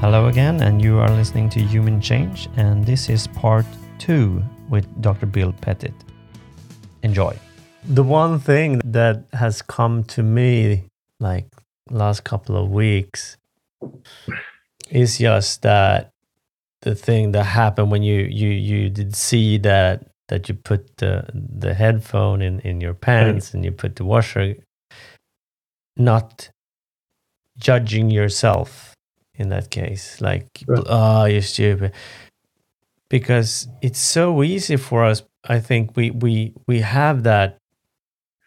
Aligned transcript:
Hello 0.00 0.28
again, 0.28 0.62
and 0.62 0.80
you 0.80 0.98
are 0.98 1.10
listening 1.10 1.50
to 1.50 1.60
Human 1.60 2.00
Change, 2.00 2.48
and 2.56 2.86
this 2.86 3.10
is 3.10 3.26
part 3.26 3.66
two 3.98 4.42
with 4.70 4.86
Dr. 5.02 5.26
Bill 5.26 5.52
Pettit. 5.52 5.92
Enjoy. 7.02 7.36
The 7.84 8.02
one 8.02 8.38
thing 8.38 8.80
that 8.82 9.24
has 9.34 9.60
come 9.60 10.04
to 10.04 10.22
me 10.22 10.84
like 11.20 11.48
last 11.90 12.24
couple 12.24 12.56
of 12.56 12.70
weeks 12.70 13.36
is 14.88 15.18
just 15.18 15.60
that 15.60 16.12
the 16.80 16.94
thing 16.94 17.32
that 17.32 17.44
happened 17.44 17.90
when 17.90 18.02
you 18.02 18.22
you 18.22 18.48
you 18.48 18.88
did 18.88 19.14
see 19.14 19.58
that 19.58 20.06
that 20.28 20.48
you 20.48 20.54
put 20.54 20.96
the 20.96 21.28
the 21.34 21.74
headphone 21.74 22.40
in 22.40 22.60
in 22.60 22.80
your 22.80 22.94
pants 22.94 23.52
and 23.52 23.66
you 23.66 23.70
put 23.70 23.96
the 23.96 24.04
washer 24.06 24.56
not 25.98 26.48
judging 27.58 28.08
yourself 28.10 28.89
in 29.40 29.48
that 29.48 29.70
case. 29.70 30.20
Like, 30.20 30.46
right. 30.66 30.84
oh, 30.86 31.24
you're 31.24 31.42
stupid. 31.42 31.92
Because 33.08 33.66
it's 33.82 33.98
so 33.98 34.42
easy 34.42 34.76
for 34.76 35.04
us. 35.04 35.22
I 35.44 35.58
think 35.58 35.96
we 35.96 36.10
we 36.10 36.52
we 36.68 36.80
have 36.80 37.24
that. 37.24 37.58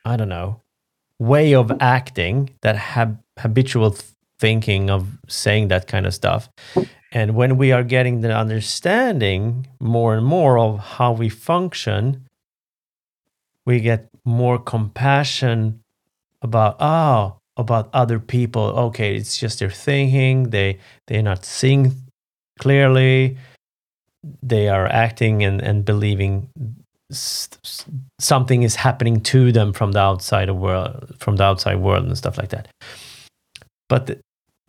I 0.06 0.16
don't 0.16 0.30
know 0.30 0.64
way 1.20 1.54
of 1.56 1.72
acting 1.80 2.50
that 2.62 2.76
hab- 2.76 3.24
habitual 3.40 3.96
thinking 4.40 4.90
of 4.90 5.08
saying 5.28 5.70
that 5.70 5.88
kind 5.88 6.06
of 6.06 6.14
stuff. 6.14 6.50
And 7.12 7.36
when 7.36 7.58
we 7.58 7.72
are 7.72 7.84
getting 7.84 8.22
the 8.22 8.36
understanding 8.36 9.68
more 9.80 10.16
and 10.16 10.26
more 10.26 10.58
of 10.60 10.80
how 10.80 11.14
we 11.14 11.30
function, 11.30 12.28
we 13.66 13.80
get 13.80 14.10
more 14.26 14.58
compassion 14.58 15.82
about, 16.42 16.76
oh, 16.80 17.40
about 17.58 17.90
other 17.94 18.20
people. 18.20 18.64
Okay 18.64 19.16
it's 19.16 19.38
just 19.38 19.60
their 19.60 19.70
thinking 19.70 20.50
they 20.50 20.80
they're 21.08 21.24
not 21.24 21.46
seeing 21.46 21.94
clearly 22.60 23.38
they 24.42 24.70
are 24.70 24.88
acting 24.88 25.44
and, 25.44 25.62
and 25.62 25.84
believing 25.84 26.50
something 27.12 28.64
is 28.64 28.76
happening 28.76 29.22
to 29.22 29.52
them 29.52 29.74
from 29.74 29.92
the 29.92 30.00
outside 30.00 30.50
world 30.50 31.16
from 31.20 31.36
the 31.36 31.44
outside 31.44 31.78
world 31.80 32.06
and 32.06 32.18
stuff 32.18 32.38
like 32.38 32.50
that. 32.50 32.68
But 33.90 34.20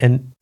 and 0.00 0.32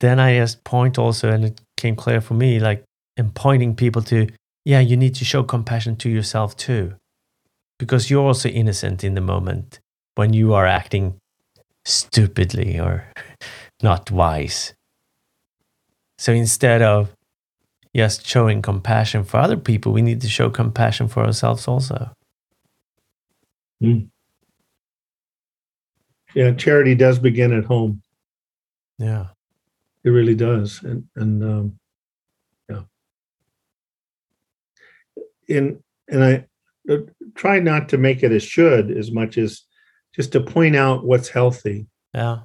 then 0.00 0.18
i 0.18 0.36
just 0.36 0.64
point 0.64 0.98
also 0.98 1.30
and 1.30 1.44
it 1.44 1.60
came 1.76 1.94
clear 1.94 2.20
for 2.20 2.34
me 2.34 2.58
like 2.58 2.82
and 3.16 3.32
pointing 3.34 3.76
people 3.76 4.02
to 4.02 4.26
yeah 4.64 4.80
you 4.80 4.96
need 4.96 5.14
to 5.14 5.24
show 5.24 5.42
compassion 5.42 5.96
to 5.96 6.08
yourself 6.10 6.56
too. 6.56 6.94
Because 7.78 8.08
you're 8.08 8.24
also 8.24 8.48
innocent 8.48 9.02
in 9.02 9.14
the 9.14 9.20
moment 9.20 9.80
when 10.14 10.32
you 10.32 10.54
are 10.54 10.66
acting 10.66 11.16
stupidly 11.84 12.78
or 12.78 13.06
not 13.82 14.10
wise. 14.10 14.74
So 16.18 16.32
instead 16.32 16.82
of 16.82 17.14
just 17.94 18.26
showing 18.26 18.62
compassion 18.62 19.24
for 19.24 19.38
other 19.38 19.56
people, 19.56 19.92
we 19.92 20.02
need 20.02 20.20
to 20.22 20.28
show 20.28 20.50
compassion 20.50 21.08
for 21.08 21.24
ourselves 21.24 21.68
also. 21.68 22.10
Mm. 23.82 24.08
Yeah, 26.34 26.52
charity 26.52 26.94
does 26.94 27.18
begin 27.18 27.52
at 27.52 27.64
home. 27.64 28.02
Yeah, 28.98 29.26
it 30.02 30.10
really 30.10 30.34
does, 30.34 30.82
and 30.82 31.04
and 31.14 31.44
um, 31.44 31.78
yeah, 32.68 32.82
in 35.46 35.82
and 36.08 36.24
I 36.24 36.46
uh, 36.90 36.98
try 37.34 37.60
not 37.60 37.88
to 37.90 37.98
make 37.98 38.22
it 38.22 38.32
a 38.32 38.40
should 38.40 38.90
as 38.90 39.12
much 39.12 39.38
as 39.38 39.62
just 40.14 40.32
to 40.32 40.40
point 40.40 40.76
out 40.76 41.04
what's 41.04 41.28
healthy. 41.28 41.86
Yeah, 42.14 42.40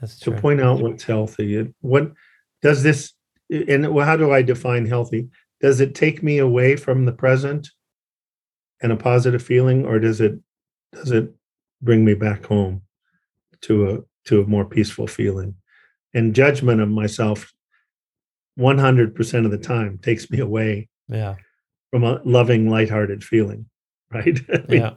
that's 0.00 0.18
true. 0.18 0.34
To 0.34 0.40
point 0.40 0.60
out 0.60 0.80
what's 0.80 1.04
healthy. 1.04 1.72
What 1.80 2.12
does 2.62 2.82
this? 2.82 3.12
And 3.50 3.84
how 3.84 4.16
do 4.16 4.32
I 4.32 4.42
define 4.42 4.86
healthy? 4.86 5.28
Does 5.60 5.80
it 5.80 5.94
take 5.94 6.22
me 6.22 6.38
away 6.38 6.76
from 6.76 7.04
the 7.04 7.12
present 7.12 7.70
and 8.82 8.92
a 8.92 8.96
positive 8.96 9.42
feeling, 9.42 9.84
or 9.84 9.98
does 9.98 10.20
it 10.20 10.38
does 10.92 11.10
it 11.10 11.32
bring 11.82 12.04
me 12.04 12.14
back 12.14 12.46
home 12.46 12.82
to 13.62 13.90
a 13.90 13.98
to 14.28 14.42
a 14.42 14.46
more 14.46 14.64
peaceful 14.64 15.06
feeling? 15.06 15.54
And 16.14 16.34
judgment 16.34 16.80
of 16.80 16.88
myself, 16.88 17.52
one 18.56 18.78
hundred 18.78 19.14
percent 19.14 19.46
of 19.46 19.52
the 19.52 19.58
time, 19.58 19.98
takes 19.98 20.30
me 20.30 20.38
away. 20.38 20.88
Yeah. 21.08 21.36
From 21.90 22.04
a 22.04 22.20
loving, 22.24 22.68
lighthearted 22.68 23.22
feeling, 23.22 23.66
right? 24.12 24.40
Yeah. 24.68 24.94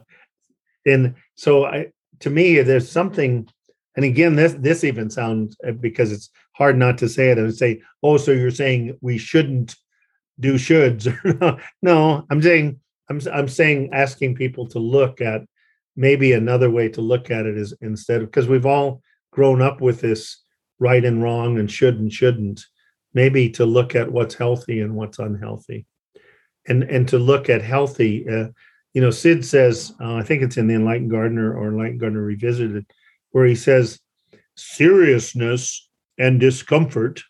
And 0.84 1.14
so 1.34 1.64
I 1.64 1.88
to 2.20 2.30
me, 2.30 2.60
there's 2.62 2.90
something, 2.90 3.48
and 3.96 4.04
again, 4.04 4.36
this 4.36 4.54
this 4.54 4.84
even 4.84 5.10
sounds 5.10 5.56
uh, 5.66 5.72
because 5.72 6.12
it's 6.12 6.30
hard 6.52 6.76
not 6.76 6.98
to 6.98 7.08
say 7.08 7.30
it. 7.30 7.38
and 7.38 7.54
say, 7.54 7.82
oh, 8.02 8.16
so 8.16 8.32
you're 8.32 8.50
saying 8.50 8.96
we 9.00 9.18
shouldn't 9.18 9.76
do 10.40 10.54
shoulds? 10.54 11.06
no, 11.82 12.24
I'm 12.30 12.42
saying 12.42 12.80
I'm 13.08 13.20
I'm 13.32 13.48
saying 13.48 13.90
asking 13.92 14.34
people 14.34 14.66
to 14.68 14.78
look 14.78 15.20
at 15.20 15.42
maybe 15.96 16.32
another 16.32 16.70
way 16.70 16.88
to 16.88 17.00
look 17.00 17.30
at 17.30 17.46
it 17.46 17.56
is 17.56 17.74
instead 17.80 18.22
of 18.22 18.28
because 18.28 18.48
we've 18.48 18.66
all 18.66 19.02
grown 19.32 19.60
up 19.60 19.80
with 19.80 20.00
this 20.00 20.42
right 20.78 21.04
and 21.04 21.22
wrong 21.22 21.58
and 21.58 21.70
should 21.70 21.98
and 21.98 22.12
shouldn't 22.12 22.64
maybe 23.14 23.50
to 23.50 23.66
look 23.66 23.96
at 23.96 24.12
what's 24.12 24.34
healthy 24.34 24.80
and 24.80 24.94
what's 24.94 25.18
unhealthy 25.18 25.86
and 26.68 26.84
and 26.84 27.08
to 27.08 27.18
look 27.18 27.48
at 27.50 27.62
healthy 27.62 28.28
uh, 28.28 28.46
you 28.94 29.00
know, 29.00 29.10
Sid 29.10 29.44
says, 29.44 29.92
uh, 30.00 30.14
I 30.14 30.22
think 30.22 30.42
it's 30.42 30.56
in 30.56 30.66
the 30.66 30.74
Enlightened 30.74 31.10
Gardener 31.10 31.54
or 31.54 31.68
Enlightened 31.68 32.00
Gardener 32.00 32.22
Revisited, 32.22 32.86
where 33.30 33.46
he 33.46 33.54
says, 33.54 34.00
seriousness 34.56 35.88
and 36.18 36.40
discomfort 36.40 37.22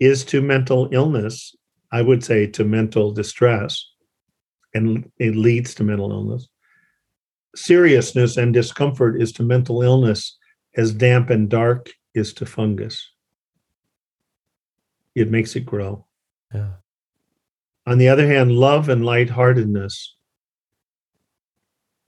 is 0.00 0.24
to 0.26 0.40
mental 0.40 0.88
illness, 0.92 1.54
I 1.92 2.02
would 2.02 2.24
say 2.24 2.46
to 2.48 2.64
mental 2.64 3.12
distress, 3.12 3.90
and 4.72 5.10
it 5.18 5.36
leads 5.36 5.74
to 5.74 5.84
mental 5.84 6.10
illness. 6.10 6.48
Seriousness 7.54 8.36
and 8.36 8.52
discomfort 8.52 9.20
is 9.20 9.32
to 9.32 9.42
mental 9.42 9.82
illness 9.82 10.36
as 10.76 10.92
damp 10.92 11.30
and 11.30 11.48
dark 11.48 11.92
is 12.14 12.32
to 12.34 12.46
fungus. 12.46 13.10
It 15.14 15.30
makes 15.30 15.54
it 15.54 15.60
grow. 15.60 16.06
Yeah. 16.52 16.72
On 17.86 17.98
the 17.98 18.08
other 18.08 18.26
hand, 18.26 18.52
love 18.52 18.88
and 18.88 19.04
lightheartedness 19.04 20.13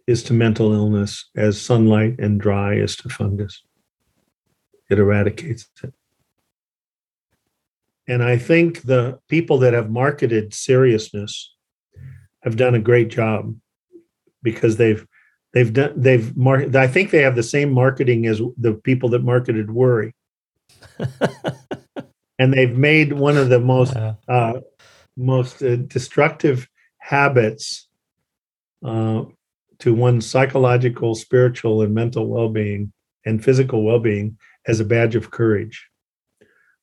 is 0.07 0.23
to 0.25 0.33
mental 0.33 0.73
illness 0.73 1.29
as 1.37 1.61
sunlight 1.61 2.17
and 2.19 2.41
dry 2.41 2.75
is 2.75 2.97
to 2.97 3.09
fungus. 3.09 3.63
It 4.89 4.99
eradicates 4.99 5.69
it. 5.83 5.93
And 8.09 8.23
I 8.23 8.39
think 8.39 8.83
the 8.83 9.19
people 9.29 9.59
that 9.59 9.73
have 9.73 9.91
marketed 9.91 10.55
seriousness 10.55 11.55
have 12.43 12.57
done 12.57 12.77
a 12.77 12.81
great 12.81 13.09
job 13.09 13.57
because 14.43 14.77
they've 14.77 15.05
they've 15.53 15.73
done 15.73 15.93
they've 15.97 16.37
mar- 16.37 16.67
I 16.77 16.87
think 16.87 17.11
they 17.11 17.23
have 17.23 17.35
the 17.35 17.43
same 17.43 17.73
marketing 17.73 18.27
as 18.27 18.41
the 18.57 18.75
people 18.75 19.09
that 19.11 19.25
marketed 19.25 19.73
worry. 19.73 20.15
and 22.39 22.53
they've 22.53 22.77
made 22.77 23.13
one 23.13 23.37
of 23.37 23.49
the 23.49 23.59
most 23.59 23.97
uh, 23.97 24.61
most 25.17 25.63
uh, 25.63 25.77
destructive 25.77 26.69
habits 26.99 27.89
uh, 28.85 29.25
to 29.81 29.95
one's 29.95 30.29
psychological, 30.29 31.15
spiritual, 31.15 31.83
and 31.83 31.95
mental 31.95 32.27
well 32.27 32.49
being 32.49 32.93
and 33.25 33.45
physical 33.45 33.85
well 33.85 33.99
being 33.99 34.39
as 34.67 34.81
a 34.81 34.85
badge 34.85 35.15
of 35.15 35.31
courage. 35.31 35.89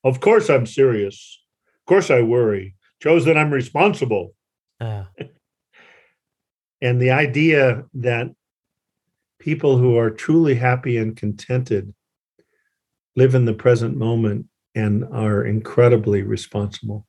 Of 0.04 0.20
course, 0.20 0.50
I'm 0.50 0.66
serious. 0.66 1.40
Of 1.82 1.86
course, 1.86 2.12
I 2.12 2.22
worry. 2.22 2.76
Shows 3.02 3.26
that 3.26 3.38
I'm 3.38 3.52
responsible. 3.52 4.34
Uh. 4.80 5.06
and 6.82 7.02
the 7.02 7.12
idea 7.12 7.84
that 7.96 8.28
people 9.40 9.78
who 9.78 9.98
are 9.98 10.10
truly 10.10 10.56
happy 10.56 10.98
and 10.98 11.16
contented 11.16 11.94
live 13.16 13.36
in 13.36 13.46
the 13.46 13.54
present 13.54 13.98
moment 13.98 14.46
and 14.76 15.04
are 15.12 15.46
incredibly 15.46 16.24
responsible. 16.24 17.06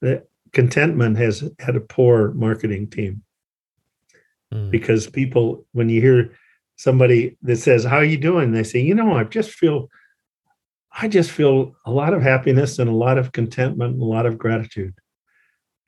The 0.00 0.26
contentment 0.52 1.18
has 1.18 1.48
had 1.58 1.76
a 1.76 1.80
poor 1.80 2.32
marketing 2.32 2.88
team 2.88 3.22
mm. 4.52 4.70
because 4.70 5.06
people 5.06 5.64
when 5.72 5.88
you 5.88 6.00
hear 6.00 6.32
somebody 6.76 7.36
that 7.42 7.56
says 7.56 7.84
how 7.84 7.96
are 7.96 8.04
you 8.04 8.18
doing? 8.18 8.52
they 8.52 8.64
say 8.64 8.80
you 8.80 8.94
know 8.94 9.14
i 9.14 9.24
just 9.24 9.50
feel 9.50 9.88
i 10.92 11.08
just 11.08 11.30
feel 11.30 11.74
a 11.86 11.90
lot 11.90 12.14
of 12.14 12.22
happiness 12.22 12.78
and 12.78 12.88
a 12.88 12.94
lot 12.94 13.18
of 13.18 13.32
contentment 13.32 13.94
and 13.94 14.02
a 14.02 14.06
lot 14.06 14.26
of 14.26 14.38
gratitude. 14.38 14.94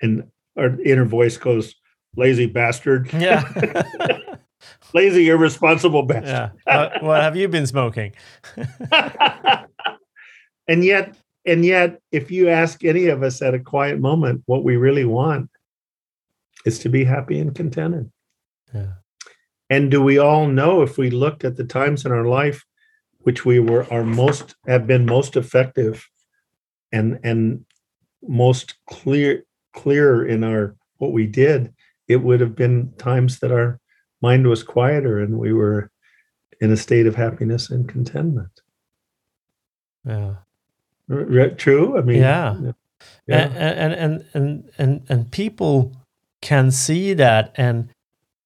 And 0.00 0.24
our 0.56 0.80
inner 0.82 1.04
voice 1.04 1.36
goes 1.36 1.74
lazy 2.16 2.46
bastard. 2.46 3.12
Yeah. 3.12 3.48
Lazy 4.94 5.28
irresponsible 5.28 6.04
bastard. 6.04 6.52
Yeah. 6.66 6.72
Uh, 6.72 6.90
what 7.00 7.20
have 7.20 7.36
you 7.36 7.48
been 7.48 7.66
smoking? 7.66 8.12
And 10.68 10.84
yet 10.84 11.16
and 11.44 11.64
yet 11.64 12.00
if 12.12 12.30
you 12.30 12.48
ask 12.48 12.84
any 12.84 13.06
of 13.08 13.22
us 13.22 13.42
at 13.42 13.52
a 13.52 13.58
quiet 13.58 13.98
moment 13.98 14.42
what 14.46 14.62
we 14.62 14.76
really 14.76 15.04
want 15.04 15.50
is 16.64 16.78
to 16.80 16.88
be 16.88 17.04
happy 17.04 17.40
and 17.40 17.54
contented 17.54 18.10
yeah. 18.74 18.92
And 19.70 19.90
do 19.90 20.02
we 20.02 20.18
all 20.18 20.46
know 20.48 20.82
if 20.82 20.98
we 20.98 21.08
looked 21.10 21.44
at 21.44 21.56
the 21.56 21.64
times 21.64 22.04
in 22.04 22.12
our 22.12 22.26
life 22.26 22.64
which 23.20 23.44
we 23.44 23.58
were 23.60 23.90
are 23.92 24.04
most 24.04 24.54
have 24.66 24.86
been 24.86 25.06
most 25.06 25.36
effective 25.36 26.08
and 26.92 27.18
and 27.24 27.64
most 28.22 28.74
clear 28.88 29.44
clear 29.72 30.26
in 30.26 30.44
our 30.44 30.76
what 30.98 31.12
we 31.12 31.26
did 31.26 31.72
it 32.08 32.16
would 32.16 32.40
have 32.40 32.54
been 32.54 32.92
times 32.98 33.38
that 33.40 33.50
our 33.52 33.80
mind 34.20 34.46
was 34.46 34.62
quieter 34.62 35.18
and 35.20 35.38
we 35.38 35.52
were 35.52 35.90
in 36.60 36.70
a 36.70 36.76
state 36.76 37.06
of 37.06 37.14
happiness 37.16 37.70
and 37.70 37.88
contentment 37.88 38.60
Yeah. 40.04 40.34
R- 41.10 41.50
true 41.50 41.96
i 41.98 42.02
mean 42.02 42.20
Yeah. 42.20 42.56
yeah. 43.26 43.38
And, 43.38 43.54
and 43.56 43.94
and 43.94 44.24
and 44.34 44.70
and 44.78 45.02
and 45.08 45.30
people 45.30 45.92
can 46.40 46.70
see 46.70 47.14
that 47.14 47.52
and 47.56 47.88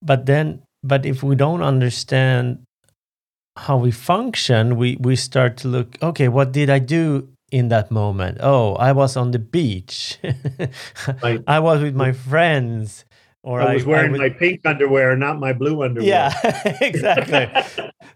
but 0.01 0.25
then 0.25 0.61
but 0.83 1.05
if 1.05 1.23
we 1.23 1.35
don't 1.35 1.61
understand 1.63 2.59
how 3.57 3.77
we 3.77 3.91
function 3.91 4.75
we 4.77 4.97
we 4.99 5.15
start 5.15 5.57
to 5.57 5.67
look 5.67 5.97
okay 6.01 6.27
what 6.27 6.51
did 6.51 6.69
i 6.69 6.79
do 6.79 7.27
in 7.49 7.69
that 7.69 7.89
moment? 7.89 8.37
Oh 8.41 8.75
i 8.75 8.91
was 8.91 9.15
on 9.15 9.31
the 9.31 9.39
beach. 9.39 10.17
Right. 11.23 11.41
i 11.47 11.59
was 11.59 11.81
with 11.81 11.95
my 11.95 12.11
friends 12.11 13.05
or 13.43 13.61
i 13.61 13.73
was 13.73 13.85
wearing 13.85 14.11
was- 14.11 14.19
my 14.19 14.29
pink 14.29 14.65
underwear 14.65 15.15
not 15.15 15.39
my 15.39 15.53
blue 15.53 15.81
underwear. 15.83 16.07
Yeah 16.07 16.77
exactly. 16.81 17.47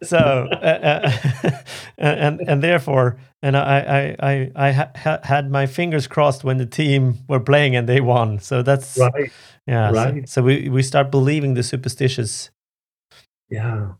So 0.04 0.18
uh, 0.18 1.12
uh, 1.46 1.52
and 1.98 2.42
and 2.48 2.62
therefore 2.62 3.18
and 3.42 3.56
i 3.58 3.80
i 4.22 4.32
i, 4.32 4.52
I 4.68 4.72
ha- 4.72 5.20
had 5.24 5.50
my 5.50 5.66
fingers 5.66 6.08
crossed 6.08 6.44
when 6.44 6.58
the 6.58 6.66
team 6.66 7.20
were 7.28 7.40
playing 7.40 7.76
and 7.76 7.88
they 7.88 8.02
won. 8.02 8.40
So 8.40 8.62
that's 8.62 8.98
right 8.98 9.32
yeah 9.68 9.92
so- 9.92 9.96
right. 9.96 10.30
so, 10.30 10.42
we 10.42 10.70
we 10.70 10.82
start 10.82 11.12
believing 11.12 11.54
the 11.54 11.64
superstitious. 11.64 12.50
Yeah. 13.50 13.94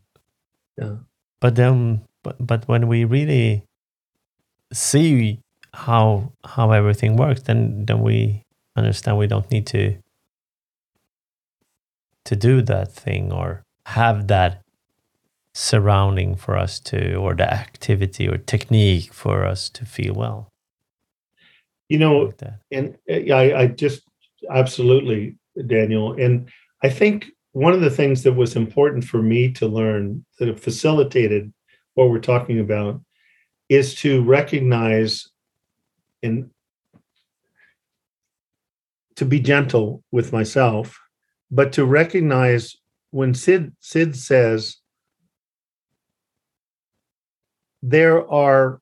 Yeah. 0.78 0.96
but 1.40 1.56
then 1.56 2.02
but, 2.22 2.36
but 2.40 2.66
when 2.66 2.88
we 2.88 3.04
really 3.04 3.64
see 4.72 5.40
how 5.74 6.32
how 6.44 6.70
everything 6.72 7.16
works 7.16 7.42
then 7.42 7.84
then 7.84 8.00
we 8.00 8.42
understand 8.76 9.18
we 9.18 9.26
don't 9.26 9.50
need 9.50 9.66
to 9.66 9.98
to 12.24 12.36
do 12.36 12.62
that 12.62 12.92
thing 12.92 13.32
or 13.32 13.62
have 13.86 14.28
that 14.28 14.62
surrounding 15.54 16.34
for 16.36 16.56
us 16.56 16.80
to 16.80 17.14
or 17.16 17.34
the 17.34 17.52
activity 17.52 18.26
or 18.26 18.38
technique 18.38 19.12
for 19.12 19.44
us 19.44 19.68
to 19.68 19.84
feel 19.84 20.14
well. 20.14 20.48
You 21.88 21.98
know 21.98 22.32
like 22.40 22.52
and 22.70 22.96
uh, 23.10 23.34
I, 23.34 23.60
I 23.62 23.66
just 23.66 24.02
absolutely 24.48 25.36
daniel 25.66 26.12
and 26.20 26.48
i 26.82 26.88
think 26.88 27.26
one 27.52 27.72
of 27.72 27.80
the 27.80 27.90
things 27.90 28.22
that 28.22 28.32
was 28.32 28.56
important 28.56 29.04
for 29.04 29.22
me 29.22 29.52
to 29.52 29.66
learn 29.66 30.24
that 30.38 30.58
facilitated 30.58 31.52
what 31.94 32.08
we're 32.08 32.18
talking 32.18 32.60
about 32.60 33.00
is 33.68 33.94
to 33.94 34.22
recognize 34.24 35.28
and 36.22 36.50
to 39.16 39.24
be 39.24 39.40
gentle 39.40 40.02
with 40.10 40.32
myself 40.32 40.98
but 41.50 41.72
to 41.72 41.84
recognize 41.84 42.76
when 43.10 43.34
sid 43.34 43.72
sid 43.80 44.16
says 44.16 44.78
there 47.82 48.30
are 48.30 48.80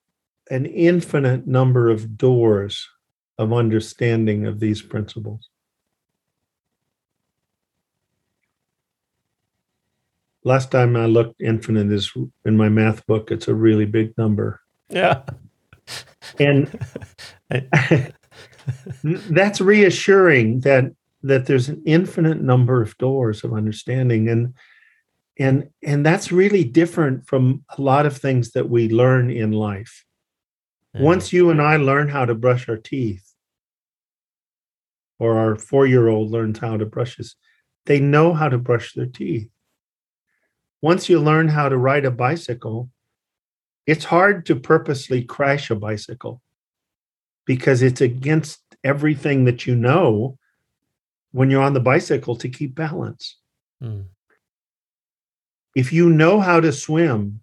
an 0.51 0.67
infinite 0.67 1.47
number 1.47 1.89
of 1.89 2.19
doors 2.19 2.87
of 3.39 3.53
understanding 3.53 4.47
of 4.47 4.61
these 4.61 4.83
principles. 4.83 5.49
Last 10.45 10.71
time 10.71 10.97
I 10.97 11.07
looked, 11.07 11.41
infinite 11.41 11.93
is 11.93 12.13
in 12.45 12.57
my 12.57 12.69
math 12.69 13.07
book. 13.07 13.31
It's 13.31 13.49
a 13.49 13.55
really 13.55 13.85
big 13.87 14.17
number. 14.17 14.61
yeah 14.89 15.23
And 16.39 16.69
that's 19.31 19.61
reassuring 19.61 20.61
that 20.61 20.93
that 21.23 21.47
there's 21.47 21.69
an 21.69 21.83
infinite 21.85 22.41
number 22.41 22.81
of 22.81 22.97
doors 22.99 23.45
of 23.45 23.53
understanding 23.53 24.29
and 24.29 24.55
and 25.39 25.69
and 25.83 26.05
that's 26.07 26.33
really 26.33 26.65
different 26.65 27.27
from 27.27 27.65
a 27.77 27.83
lot 27.83 28.07
of 28.07 28.17
things 28.17 28.53
that 28.53 28.71
we 28.71 28.89
learn 28.89 29.31
in 29.31 29.53
life 29.53 30.05
Yeah. 30.95 31.03
once 31.03 31.33
you 31.33 31.51
and 31.51 31.61
I 31.61 31.77
learn 31.77 32.09
how 32.09 32.25
to 32.25 32.35
brush 32.35 32.69
our 32.69 32.77
teeth, 32.79 33.27
or 35.19 35.37
our 35.39 35.57
four 35.57 35.87
year 35.87 36.09
old 36.09 36.31
learns 36.31 36.59
how 36.59 36.77
to 36.79 36.87
brush 36.87 37.17
his, 37.17 37.37
they 37.87 38.01
know 38.01 38.33
how 38.33 38.49
to 38.49 38.59
brush 38.59 38.95
their 38.95 39.07
teeth. 39.07 39.49
Once 40.83 41.09
you 41.09 41.21
learn 41.21 41.49
how 41.49 41.69
to 41.69 41.77
ride 41.77 42.05
a 42.05 42.11
bicycle, 42.11 42.91
it's 43.87 44.05
hard 44.05 44.47
to 44.47 44.57
purposely 44.57 45.23
crash 45.23 45.71
a 45.71 45.75
bicycle 45.75 46.41
because 47.45 47.83
it's 47.83 48.01
against 48.01 48.61
everything 48.85 49.45
that 49.45 49.67
you 49.67 49.75
know 49.75 50.39
when 51.33 51.51
you're 51.51 51.63
on 51.63 51.75
the 51.75 51.81
bicycle 51.81 52.37
to 52.37 52.49
keep 52.49 52.75
balance. 52.75 53.37
Mm. 53.83 54.05
If 55.75 55.93
you 55.93 56.11
know 56.11 56.41
how 56.41 56.61
to 56.61 56.73
swim, 56.73 57.41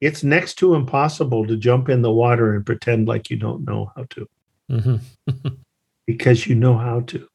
it's 0.00 0.24
next 0.24 0.54
to 0.54 0.74
impossible 0.74 1.46
to 1.46 1.56
jump 1.56 1.88
in 1.88 2.00
the 2.02 2.12
water 2.12 2.54
and 2.54 2.64
pretend 2.64 3.06
like 3.06 3.30
you 3.30 3.36
don't 3.36 3.64
know 3.64 3.92
how 3.96 4.04
to 4.10 4.28
Mhm. 4.70 5.00
because 6.06 6.46
you 6.46 6.54
know 6.54 6.76
how 6.78 7.00
to. 7.00 7.28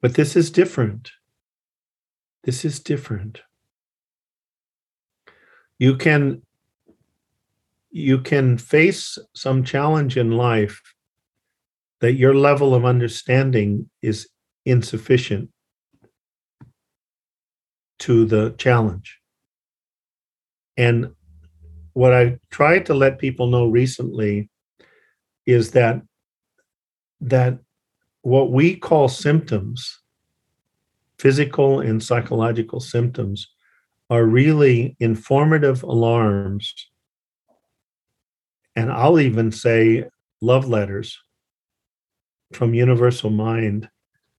But 0.00 0.14
this 0.14 0.36
is 0.36 0.50
different. 0.50 1.12
This 2.48 2.64
is 2.64 2.80
different. 2.80 3.42
You 5.78 5.98
can 5.98 6.40
you 7.90 8.20
can 8.22 8.56
face 8.56 9.18
some 9.34 9.64
challenge 9.64 10.16
in 10.16 10.30
life 10.30 10.80
that 12.00 12.14
your 12.14 12.34
level 12.34 12.74
of 12.74 12.86
understanding 12.86 13.90
is 14.00 14.30
insufficient 14.64 15.50
to 17.98 18.24
the 18.24 18.54
challenge. 18.56 19.18
And 20.78 21.10
what 21.92 22.14
I 22.14 22.38
tried 22.50 22.86
to 22.86 22.94
let 22.94 23.18
people 23.18 23.48
know 23.48 23.66
recently 23.66 24.48
is 25.44 25.72
that 25.72 26.00
that 27.20 27.58
what 28.22 28.50
we 28.50 28.74
call 28.74 29.10
symptoms, 29.10 30.00
physical 31.18 31.80
and 31.80 32.02
psychological 32.02 32.80
symptoms, 32.80 33.48
are 34.10 34.24
really 34.24 34.96
informative 35.00 35.82
alarms. 35.82 36.74
And 38.74 38.90
I'll 38.90 39.20
even 39.20 39.52
say 39.52 40.04
love 40.40 40.68
letters 40.68 41.18
from 42.52 42.74
Universal 42.74 43.30
Mind 43.30 43.90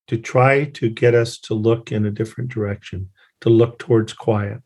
to 0.08 0.18
try 0.18 0.66
to 0.66 0.90
get 0.90 1.14
us 1.14 1.38
to 1.38 1.54
look 1.54 1.92
in 1.92 2.06
a 2.06 2.12
different 2.12 2.50
direction, 2.50 3.10
to 3.42 3.50
look 3.50 3.78
towards 3.78 4.14
quiet, 4.14 4.62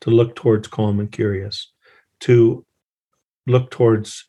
to 0.00 0.10
look 0.10 0.34
towards 0.34 0.66
calm 0.66 0.98
and 0.98 1.12
curious, 1.12 1.70
to 2.20 2.66
look 3.46 3.70
towards 3.70 4.26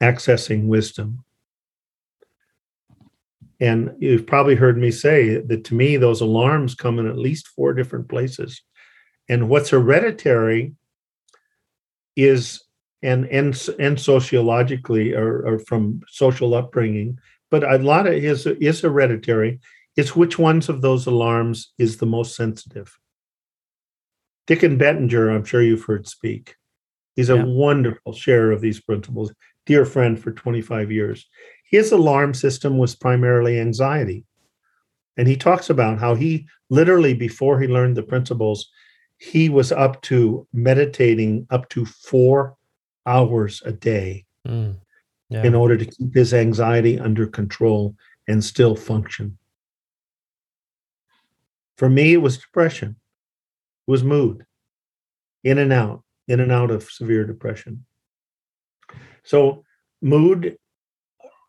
accessing 0.00 0.66
wisdom. 0.66 1.24
And 3.60 3.92
you've 3.98 4.26
probably 4.26 4.54
heard 4.54 4.76
me 4.76 4.90
say 4.90 5.38
that 5.38 5.64
to 5.64 5.74
me, 5.74 5.96
those 5.96 6.20
alarms 6.20 6.74
come 6.74 6.98
in 6.98 7.06
at 7.06 7.16
least 7.18 7.48
four 7.48 7.72
different 7.72 8.08
places. 8.08 8.62
And 9.28 9.48
what's 9.48 9.70
hereditary 9.70 10.74
is, 12.16 12.62
and 13.02 13.26
and, 13.26 13.68
and 13.78 14.00
sociologically 14.00 15.14
or, 15.14 15.46
or 15.46 15.58
from 15.60 16.00
social 16.08 16.54
upbringing, 16.54 17.18
but 17.50 17.62
a 17.64 17.78
lot 17.78 18.06
of 18.06 18.14
is 18.14 18.46
is 18.46 18.80
hereditary. 18.80 19.60
It's 19.96 20.14
which 20.14 20.38
ones 20.38 20.68
of 20.68 20.82
those 20.82 21.06
alarms 21.06 21.72
is 21.78 21.96
the 21.96 22.06
most 22.06 22.36
sensitive. 22.36 22.98
Dicken 24.46 24.78
Bettinger, 24.78 25.30
I'm 25.30 25.44
sure 25.44 25.62
you've 25.62 25.84
heard 25.84 26.06
speak. 26.06 26.56
He's 27.16 27.30
a 27.30 27.36
Yeah. 27.36 27.44
wonderful 27.44 28.12
sharer 28.12 28.52
of 28.52 28.60
these 28.60 28.80
principles, 28.80 29.32
dear 29.66 29.84
friend 29.84 30.18
for 30.18 30.30
25 30.32 30.90
years. 30.90 31.26
His 31.70 31.92
alarm 31.92 32.32
system 32.34 32.78
was 32.78 32.94
primarily 32.94 33.58
anxiety. 33.60 34.24
And 35.16 35.26
he 35.26 35.36
talks 35.36 35.68
about 35.70 35.98
how 35.98 36.14
he 36.14 36.46
literally, 36.70 37.14
before 37.14 37.60
he 37.60 37.66
learned 37.66 37.96
the 37.96 38.02
principles, 38.02 38.70
he 39.18 39.48
was 39.48 39.72
up 39.72 40.00
to 40.02 40.46
meditating 40.52 41.46
up 41.50 41.68
to 41.70 41.84
four 41.84 42.56
hours 43.06 43.62
a 43.64 43.72
day 43.72 44.24
Mm. 44.46 44.76
Yeah. 45.28 45.42
in 45.44 45.56
order 45.56 45.76
to 45.76 45.84
keep 45.84 46.14
his 46.14 46.32
anxiety 46.32 47.00
under 47.00 47.26
control 47.26 47.96
and 48.28 48.44
still 48.44 48.76
function. 48.76 49.38
For 51.78 51.88
me, 51.88 52.12
it 52.12 52.18
was 52.18 52.38
depression, 52.38 52.90
it 53.86 53.90
was 53.90 54.04
mood, 54.04 54.46
in 55.42 55.58
and 55.58 55.72
out, 55.72 56.04
in 56.28 56.38
and 56.38 56.52
out 56.52 56.70
of 56.70 56.84
severe 56.84 57.24
depression. 57.24 57.85
So, 59.26 59.64
mood, 60.00 60.56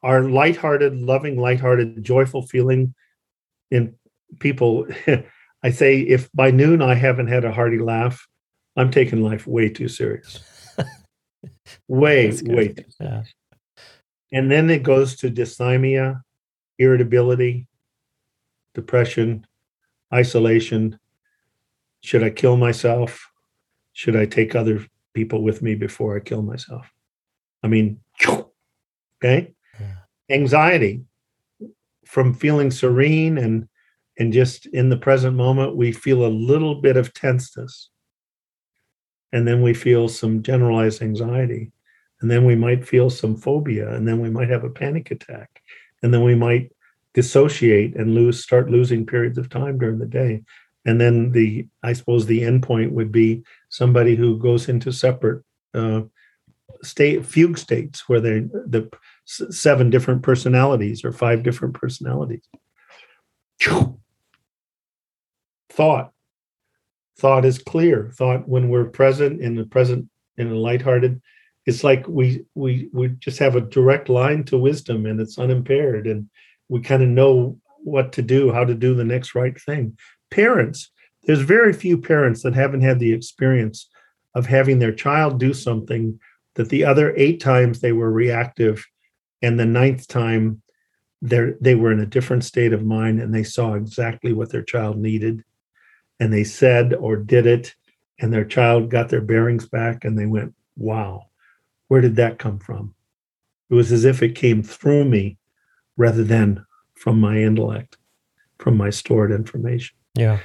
our 0.04 0.24
lighthearted, 0.24 0.98
loving, 0.98 1.40
lighthearted, 1.40 2.04
joyful 2.04 2.42
feeling 2.42 2.94
in 3.72 3.96
people. 4.40 4.88
I 5.64 5.70
say, 5.72 6.00
if 6.00 6.30
by 6.34 6.52
noon 6.52 6.82
I 6.82 6.96
haven't 6.96 7.28
had 7.28 7.46
a 7.46 7.52
hearty 7.52 7.80
laugh, 7.80 8.28
I'm 8.76 8.92
taking 8.92 9.22
life 9.22 9.48
way 9.48 9.70
too 9.70 9.88
serious. 9.88 10.40
way, 11.88 12.32
way 12.44 12.70
too. 12.70 12.84
Yeah. 13.00 13.24
And 14.32 14.52
then 14.52 14.70
it 14.70 14.84
goes 14.84 15.16
to 15.18 15.32
dysthymia, 15.32 16.22
irritability, 16.78 17.68
depression, 18.74 19.46
isolation. 20.14 21.00
Should 22.02 22.24
I 22.24 22.30
kill 22.30 22.58
myself? 22.58 23.32
Should 23.94 24.16
I 24.16 24.26
take 24.26 24.56
other 24.56 24.86
people 25.14 25.44
with 25.44 25.62
me 25.62 25.76
before 25.76 26.16
I 26.16 26.20
kill 26.20 26.42
myself? 26.42 26.92
I 27.64 27.68
mean, 27.68 28.00
okay. 28.28 29.54
Yeah. 29.80 29.96
Anxiety 30.30 31.02
from 32.06 32.34
feeling 32.34 32.72
serene 32.72 33.38
and 33.38 33.68
and 34.20 34.34
just 34.34 34.66
in 34.68 34.90
the 34.90 34.98
present 34.98 35.36
moment, 35.36 35.76
we 35.76 35.92
feel 35.92 36.26
a 36.26 36.28
little 36.28 36.76
bit 36.82 36.98
of 36.98 37.14
tenseness. 37.14 37.90
And 39.32 39.48
then 39.48 39.62
we 39.62 39.74
feel 39.74 40.10
some 40.10 40.42
generalized 40.42 41.02
anxiety. 41.02 41.72
And 42.22 42.32
then 42.32 42.46
we 42.46 42.56
might 42.56 42.88
feel 42.88 43.10
some 43.10 43.36
phobia. 43.36 43.94
And 43.94 44.08
then 44.08 44.20
we 44.20 44.30
might 44.30 44.50
have 44.50 44.64
a 44.64 44.72
panic 44.72 45.12
attack. 45.12 45.62
And 46.02 46.12
then 46.12 46.24
we 46.24 46.34
might 46.34 46.72
dissociate 47.14 47.96
and 47.96 48.16
lose, 48.16 48.42
start 48.42 48.72
losing 48.72 49.06
periods 49.06 49.38
of 49.38 49.50
time 49.50 49.78
during 49.78 50.00
the 50.00 50.08
day. 50.08 50.44
And 50.86 51.00
then 51.00 51.32
the, 51.32 51.68
I 51.84 51.94
suppose 51.94 52.26
the 52.26 52.44
end 52.44 52.64
point 52.64 52.94
would 52.94 53.12
be 53.12 53.44
somebody 53.70 54.16
who 54.16 54.40
goes 54.40 54.68
into 54.68 54.92
separate 54.92 55.44
uh, 55.76 56.02
state, 56.84 57.26
fugue 57.26 57.58
states 57.58 58.08
where 58.08 58.20
they, 58.20 58.40
the 58.40 58.90
seven 59.26 59.90
different 59.90 60.24
personalities 60.24 61.04
or 61.04 61.12
five 61.12 61.44
different 61.44 61.74
personalities. 61.74 62.48
Thought. 65.70 66.12
Thought 67.20 67.46
is 67.46 67.60
clear. 67.60 68.12
Thought 68.16 68.48
when 68.48 68.70
we're 68.70 68.86
present 68.86 69.42
in 69.42 69.56
the 69.56 69.66
present 69.66 70.08
in 70.38 70.52
a 70.52 70.56
lighthearted, 70.56 71.22
it's 71.66 71.84
like 71.84 72.08
we 72.08 72.46
we 72.56 72.90
we 72.94 73.10
just 73.10 73.40
have 73.40 73.56
a 73.56 73.62
direct 73.62 74.08
line 74.08 74.44
to 74.46 74.58
wisdom 74.58 75.06
and 75.06 75.20
it's 75.20 75.38
unimpaired 75.38 76.08
and 76.08 76.30
we 76.70 76.80
kind 76.82 77.04
of 77.04 77.10
know 77.10 77.58
what 77.84 78.12
to 78.14 78.22
do, 78.22 78.52
how 78.52 78.64
to 78.64 78.76
do 78.76 78.94
the 78.94 79.04
next 79.04 79.36
right 79.36 79.60
thing. 79.60 79.98
Parents, 80.30 80.92
there's 81.24 81.42
very 81.42 81.74
few 81.74 81.98
parents 81.98 82.44
that 82.44 82.54
haven't 82.54 82.82
had 82.82 83.00
the 83.00 83.14
experience 83.14 83.90
of 84.36 84.46
having 84.46 84.80
their 84.80 84.94
child 84.94 85.40
do 85.40 85.54
something 85.54 86.20
that 86.58 86.70
the 86.70 86.84
other 86.84 87.14
eight 87.16 87.40
times 87.40 87.80
they 87.80 87.94
were 87.94 88.12
reactive 88.12 88.86
and 89.42 89.60
the 89.60 89.66
ninth 89.66 90.08
time 90.08 90.62
they 91.22 91.54
they 91.62 91.76
were 91.76 91.92
in 91.92 92.00
a 92.00 92.06
different 92.06 92.44
state 92.44 92.74
of 92.74 92.86
mind 92.86 93.20
and 93.20 93.34
they 93.34 93.44
saw 93.44 93.74
exactly 93.74 94.34
what 94.34 94.52
their 94.52 94.64
child 94.64 94.98
needed. 94.98 95.44
And 96.20 96.34
they 96.34 96.44
said 96.44 96.94
or 96.94 97.16
did 97.16 97.46
it 97.46 97.74
and 98.20 98.34
their 98.34 98.46
child 98.46 98.90
got 98.90 99.10
their 99.10 99.22
bearings 99.22 99.68
back 99.68 100.04
and 100.04 100.18
they 100.18 100.26
went 100.26 100.54
wow 100.76 101.28
where 101.88 102.02
did 102.02 102.18
that 102.18 102.40
come 102.40 102.60
from? 102.60 102.94
It 103.70 103.76
was 103.76 103.92
as 103.92 104.06
if 104.06 104.22
it 104.22 104.36
came 104.36 104.64
through 104.64 105.06
me 105.06 105.38
rather 105.96 106.24
than 106.24 106.66
from 106.96 107.20
my 107.20 107.38
intellect 107.38 107.98
from 108.60 108.76
my 108.76 108.90
stored 108.90 109.32
information. 109.32 109.96
Yeah. 110.16 110.40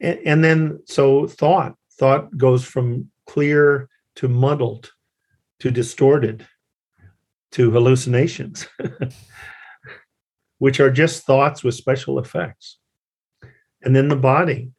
and, 0.00 0.18
and 0.24 0.44
then 0.44 0.80
so 0.86 1.26
thought 1.26 1.76
thought 1.92 2.36
goes 2.36 2.64
from 2.64 3.10
clear 3.26 3.88
to 4.20 4.28
muddled 4.28 4.92
to 5.60 5.70
distorted 5.70 6.46
to 7.52 7.70
hallucinations 7.70 8.68
which 10.58 10.78
are 10.78 10.90
just 10.90 11.24
thoughts 11.24 11.64
with 11.64 11.74
special 11.74 12.18
effects 12.18 12.76
and 13.82 13.96
then 13.96 14.08
the 14.08 14.16
body 14.16 14.70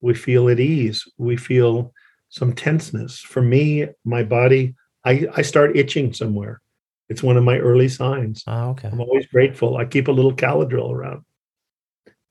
we 0.00 0.14
feel 0.14 0.48
at 0.48 0.60
ease 0.60 1.02
we 1.18 1.36
feel 1.36 1.92
some 2.28 2.52
tenseness 2.52 3.18
for 3.18 3.42
me 3.42 3.88
my 4.04 4.22
body 4.22 4.72
i 5.04 5.26
i 5.34 5.42
start 5.42 5.76
itching 5.76 6.12
somewhere 6.12 6.60
it's 7.08 7.24
one 7.24 7.36
of 7.36 7.42
my 7.42 7.58
early 7.58 7.88
signs 7.88 8.44
Ah, 8.46 8.68
okay. 8.68 8.86
I'm 8.86 9.00
always 9.00 9.26
grateful. 9.26 9.76
I 9.76 9.84
keep 9.84 10.06
a 10.06 10.12
little 10.12 10.34
Caladryl 10.34 10.92
around. 10.92 11.24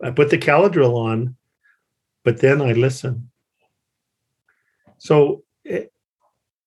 I 0.01 0.11
put 0.11 0.29
the 0.29 0.37
Caladryl 0.37 0.95
on, 0.95 1.35
but 2.23 2.39
then 2.39 2.61
I 2.61 2.73
listen. 2.73 3.29
So 4.97 5.43
eh, 5.65 5.85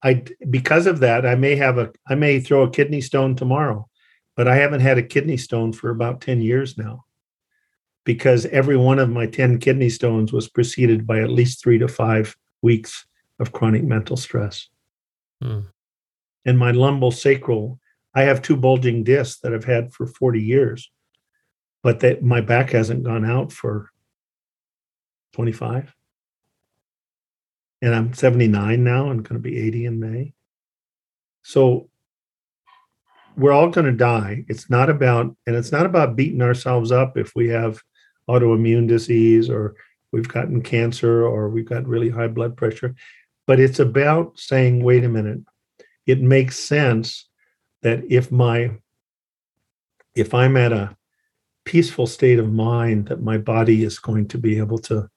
I 0.03 0.25
because 0.49 0.87
of 0.87 1.01
that, 1.01 1.27
I 1.27 1.35
may 1.35 1.57
have 1.57 1.79
a 1.79 1.93
I 2.07 2.15
may 2.15 2.41
throw 2.41 2.63
a 2.63 2.71
kidney 2.71 3.01
stone 3.01 3.35
tomorrow, 3.35 3.89
but 4.37 4.47
I 4.47 4.57
haven't 4.57 4.81
had 4.81 4.99
a 4.99 5.03
kidney 5.03 5.37
stone 5.37 5.73
for 5.73 5.91
about 5.91 6.21
10 6.21 6.41
years 6.41 6.79
now. 6.79 7.05
Because 8.05 8.47
every 8.47 8.77
one 8.77 8.99
of 8.99 9.11
my 9.11 9.27
10 9.27 9.59
kidney 9.59 9.91
stones 9.91 10.33
was 10.33 10.49
preceded 10.49 11.07
by 11.07 11.21
at 11.21 11.31
least 11.31 11.63
3 11.63 11.79
to 11.79 11.89
5 11.89 12.37
weeks 12.63 13.07
of 13.39 13.53
chronic 13.53 13.83
mental 13.83 14.17
stress. 14.17 14.69
Hmm. 15.43 15.61
And 16.45 16.59
my 16.59 16.71
lumbar 16.71 17.13
sacral, 17.13 17.79
I 18.15 18.23
have 18.23 18.41
two 18.41 18.57
bulging 18.57 19.05
discs 19.05 19.41
that 19.41 19.53
I've 19.53 19.65
had 19.65 19.93
for 19.93 20.07
40 20.07 20.41
years, 20.41 20.91
but 21.83 22.01
that 22.01 22.23
my 22.23 22.41
back 22.41 22.71
hasn't 22.71 23.03
gone 23.03 23.25
out 23.25 23.53
for 23.53 23.91
25. 25.35 25.95
And 27.81 27.95
I'm 27.95 28.13
79 28.13 28.83
now 28.83 29.11
and 29.11 29.23
going 29.23 29.41
to 29.41 29.43
be 29.43 29.59
80 29.59 29.87
in 29.87 30.01
May. 30.01 30.35
So 31.43 31.89
we're 33.37 33.53
all 33.53 33.69
going 33.69 33.87
to 33.87 33.93
die. 33.93 34.45
It's 34.49 34.69
not 34.69 34.91
about, 34.91 35.37
and 35.47 35.55
it's 35.57 35.71
not 35.71 35.87
about 35.87 36.17
beating 36.17 36.43
ourselves 36.43 36.91
up 36.91 37.17
if 37.17 37.33
we 37.37 37.49
have 37.49 37.81
autoimmune 38.29 38.89
disease 38.89 39.49
or 39.49 39.77
we've 40.13 40.29
gotten 40.29 40.61
cancer 40.61 41.25
or 41.25 41.49
we've 41.49 41.69
got 41.69 41.87
really 41.87 42.11
high 42.11 42.29
blood 42.29 42.57
pressure, 42.57 42.95
but 43.47 43.61
it's 43.61 43.79
about 43.79 44.39
saying, 44.39 44.83
wait 44.83 45.05
a 45.05 45.09
minute, 45.09 45.41
it 46.07 46.21
makes 46.21 46.59
sense 46.59 47.29
that 47.83 48.03
if 48.09 48.33
my 48.33 48.71
if 50.15 50.35
i'm 50.35 50.57
at 50.57 50.73
a 50.73 50.97
peaceful 51.65 52.07
state 52.07 52.39
of 52.39 52.51
mind 52.51 53.07
that 53.07 53.23
my 53.23 53.39
body 53.39 53.85
is 53.85 53.99
going 53.99 54.27
to 54.27 54.39
be 54.39 54.59
able 54.59 54.79
to 54.79 55.09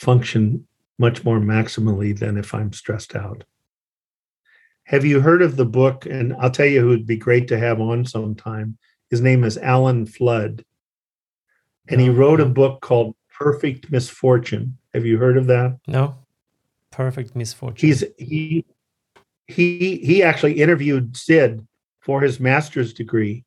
function 0.00 0.65
much 0.98 1.24
more 1.24 1.38
maximally 1.38 2.18
than 2.18 2.36
if 2.36 2.54
i'm 2.54 2.72
stressed 2.72 3.14
out. 3.14 3.44
Have 4.84 5.04
you 5.04 5.20
heard 5.20 5.42
of 5.42 5.56
the 5.56 5.64
book 5.66 6.06
and 6.06 6.34
i'll 6.40 6.50
tell 6.50 6.66
you 6.66 6.80
who 6.80 6.88
would 6.88 7.06
be 7.06 7.16
great 7.16 7.48
to 7.48 7.58
have 7.58 7.80
on 7.80 8.04
sometime. 8.04 8.78
His 9.10 9.20
name 9.20 9.44
is 9.44 9.58
alan 9.58 10.06
flood. 10.06 10.64
And 11.88 12.00
he 12.00 12.08
No, 12.08 12.14
wrote 12.14 12.40
a 12.40 12.46
book 12.46 12.80
called 12.80 13.14
perfect 13.38 13.90
misfortune. 13.92 14.78
Have 14.94 15.06
you 15.06 15.18
heard 15.18 15.36
of 15.36 15.46
that? 15.46 15.78
No. 15.86 16.16
Perfect 16.90 17.36
misfortune. 17.36 17.86
he's 17.88 18.02
he 18.18 18.64
he 19.46 19.98
he 19.98 20.22
actually 20.22 20.54
interviewed 20.60 21.16
sid 21.16 21.66
for 22.00 22.20
his 22.22 22.40
master's 22.40 22.92
degree 22.94 23.44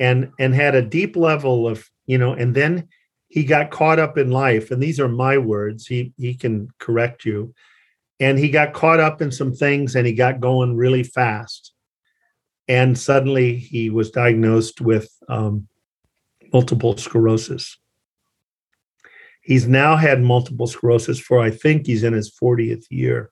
and 0.00 0.30
and 0.38 0.54
had 0.54 0.74
a 0.74 0.82
deep 0.82 1.16
level 1.16 1.68
of 1.68 1.88
you 2.06 2.18
know 2.18 2.32
and 2.32 2.54
then 2.54 2.88
he 3.28 3.44
got 3.44 3.70
caught 3.70 3.98
up 3.98 4.16
in 4.16 4.30
life 4.30 4.70
and 4.70 4.82
these 4.82 4.98
are 4.98 5.08
my 5.08 5.38
words 5.38 5.86
he 5.86 6.12
he 6.16 6.34
can 6.34 6.68
correct 6.78 7.24
you. 7.24 7.54
And 8.20 8.38
he 8.38 8.48
got 8.48 8.72
caught 8.72 8.98
up 8.98 9.22
in 9.22 9.30
some 9.30 9.54
things 9.54 9.94
and 9.94 10.06
he 10.06 10.12
got 10.12 10.40
going 10.40 10.76
really 10.76 11.04
fast. 11.04 11.72
And 12.66 12.98
suddenly 12.98 13.56
he 13.56 13.90
was 13.90 14.10
diagnosed 14.10 14.80
with 14.80 15.08
um, 15.28 15.68
multiple 16.52 16.96
sclerosis. 16.96 17.78
He's 19.40 19.68
now 19.68 19.94
had 19.96 20.20
multiple 20.20 20.66
sclerosis 20.66 21.20
for 21.20 21.40
i 21.40 21.50
think 21.50 21.86
he's 21.86 22.02
in 22.02 22.14
his 22.14 22.34
40th 22.34 22.86
year. 22.90 23.30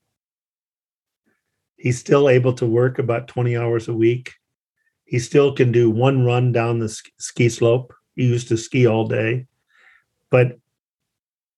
He's 1.78 1.98
still 1.98 2.28
able 2.28 2.52
to 2.54 2.66
work 2.66 2.98
about 2.98 3.28
20 3.28 3.56
hours 3.56 3.88
a 3.88 3.94
week. 3.94 4.32
He 5.04 5.18
still 5.18 5.54
can 5.54 5.72
do 5.72 5.90
one 5.90 6.24
run 6.24 6.52
down 6.52 6.78
the 6.78 6.88
ski 7.18 7.48
slope. 7.48 7.94
He 8.14 8.24
used 8.24 8.48
to 8.48 8.56
ski 8.56 8.86
all 8.86 9.06
day 9.06 9.46
but 10.30 10.58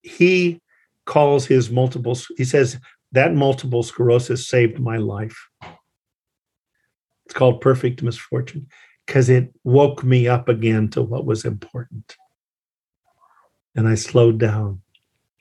he 0.03 0.61
calls 1.07 1.47
his 1.47 1.71
multiple 1.71 2.17
he 2.37 2.45
says 2.45 2.79
that 3.13 3.35
multiple 3.35 3.83
sclerosis 3.83 4.47
saved 4.49 4.79
my 4.79 4.99
life. 4.99 5.49
It's 7.25 7.35
called 7.35 7.61
perfect 7.61 8.03
misfortune 8.03 8.69
because 9.07 9.29
it 9.29 9.53
woke 9.65 10.05
me 10.05 10.29
up 10.29 10.49
again 10.49 10.89
to 10.91 11.03
what 11.03 11.25
was 11.25 11.45
important. 11.45 12.17
And 13.75 13.89
i 13.89 13.95
slowed 13.95 14.39
down 14.39 14.83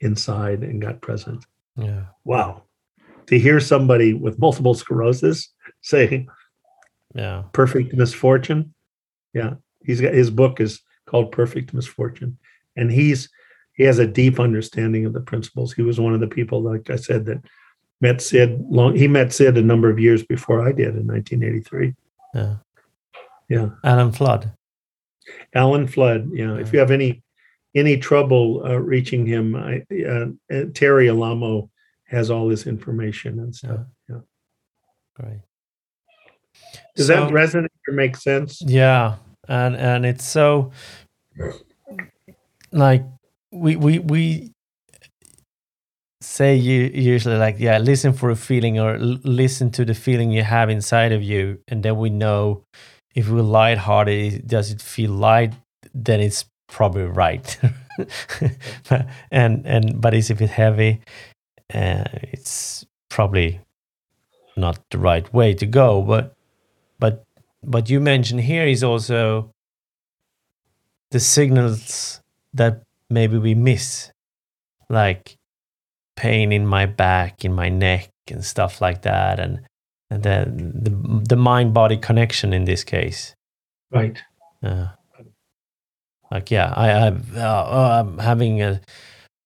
inside 0.00 0.62
and 0.62 0.80
got 0.80 1.00
present. 1.02 1.44
Yeah. 1.76 2.04
wow. 2.24 2.62
To 3.26 3.38
hear 3.38 3.60
somebody 3.60 4.14
with 4.14 4.38
multiple 4.38 4.74
sclerosis 4.74 5.52
say 5.82 6.26
Yeah. 7.14 7.44
perfect 7.52 7.92
misfortune. 7.94 8.74
Yeah. 9.34 9.54
He's 9.84 10.00
got 10.00 10.14
his 10.14 10.30
book 10.30 10.60
is 10.60 10.80
called 11.06 11.32
perfect 11.32 11.72
misfortune 11.74 12.38
and 12.78 12.90
he's 12.90 13.28
he 13.74 13.84
has 13.84 13.98
a 13.98 14.06
deep 14.06 14.40
understanding 14.40 15.04
of 15.04 15.12
the 15.12 15.20
principles 15.20 15.72
he 15.72 15.82
was 15.82 16.00
one 16.00 16.14
of 16.14 16.20
the 16.20 16.26
people 16.26 16.62
like 16.62 16.88
i 16.90 16.96
said 16.96 17.24
that 17.26 17.38
met 18.00 18.20
sid 18.20 18.60
long 18.70 18.94
he 18.94 19.08
met 19.08 19.32
sid 19.32 19.56
a 19.58 19.62
number 19.62 19.90
of 19.90 19.98
years 19.98 20.22
before 20.24 20.66
i 20.66 20.72
did 20.72 20.96
in 20.96 21.06
1983 21.06 21.94
Yeah. 22.34 22.56
Yeah. 23.48 23.68
Alan 23.84 24.12
Flood. 24.12 24.52
alan 25.54 25.86
flood 25.86 26.30
you 26.32 26.46
know 26.46 26.56
if 26.56 26.72
you 26.72 26.78
have 26.78 26.90
any 26.90 27.22
any 27.74 27.96
trouble 27.96 28.62
uh, 28.64 28.78
reaching 28.78 29.26
him, 29.26 29.54
I, 29.54 29.84
uh, 29.92 30.26
uh, 30.52 30.64
Terry 30.74 31.08
Alamo 31.08 31.70
has 32.04 32.30
all 32.30 32.48
this 32.48 32.66
information 32.66 33.38
and 33.38 33.54
stuff. 33.54 33.80
Yeah. 34.08 34.16
yeah. 34.16 34.20
Great. 35.14 35.40
Does 36.96 37.08
so, 37.08 37.14
that 37.14 37.32
resonate 37.32 37.68
or 37.86 37.94
make 37.94 38.16
sense? 38.16 38.62
Yeah, 38.62 39.16
and 39.48 39.76
and 39.76 40.04
it's 40.04 40.24
so 40.24 40.72
like 42.72 43.04
we 43.52 43.76
we 43.76 43.98
we 43.98 44.52
say 46.20 46.54
you 46.56 46.90
usually 46.92 47.36
like 47.36 47.56
yeah 47.58 47.78
listen 47.78 48.12
for 48.12 48.30
a 48.30 48.36
feeling 48.36 48.78
or 48.78 48.98
listen 48.98 49.70
to 49.70 49.84
the 49.84 49.94
feeling 49.94 50.30
you 50.30 50.42
have 50.42 50.68
inside 50.68 51.12
of 51.12 51.22
you 51.22 51.58
and 51.68 51.82
then 51.82 51.96
we 51.96 52.10
know 52.10 52.64
if 53.14 53.28
we're 53.28 53.42
lighthearted 53.42 54.46
does 54.46 54.70
it 54.70 54.80
feel 54.80 55.10
light? 55.10 55.54
Then 55.94 56.20
it's 56.20 56.44
probably 56.68 57.04
right. 57.04 57.58
And 59.32 59.66
and 59.66 60.00
but 60.00 60.14
is 60.14 60.30
if 60.30 60.40
it's 60.40 60.52
heavy 60.52 61.00
uh, 61.74 62.04
it's 62.32 62.86
probably 63.08 63.60
not 64.56 64.78
the 64.90 64.98
right 64.98 65.32
way 65.34 65.54
to 65.54 65.66
go 65.66 66.02
but 66.02 66.36
but 67.00 67.24
but 67.64 67.90
you 67.90 68.00
mentioned 68.00 68.40
here 68.40 68.66
is 68.66 68.84
also 68.84 69.50
the 71.10 71.18
signals 71.18 72.20
that 72.54 72.82
maybe 73.10 73.38
we 73.38 73.54
miss 73.54 74.10
like 74.88 75.36
pain 76.16 76.52
in 76.52 76.66
my 76.66 76.86
back 76.86 77.44
in 77.44 77.52
my 77.52 77.68
neck 77.68 78.10
and 78.30 78.44
stuff 78.44 78.80
like 78.80 79.02
that 79.02 79.38
and, 79.38 79.60
and 80.10 80.22
the 80.22 80.44
the, 80.46 81.24
the 81.28 81.36
mind 81.36 81.72
body 81.72 81.96
connection 81.96 82.52
in 82.52 82.64
this 82.64 82.84
case. 82.84 83.34
Right. 83.90 84.18
Uh, 84.62 84.88
like 86.30 86.50
yeah 86.50 86.72
i 86.76 86.90
i 86.90 87.40
uh, 87.40 88.00
i'm 88.00 88.18
having 88.18 88.60
a 88.60 88.80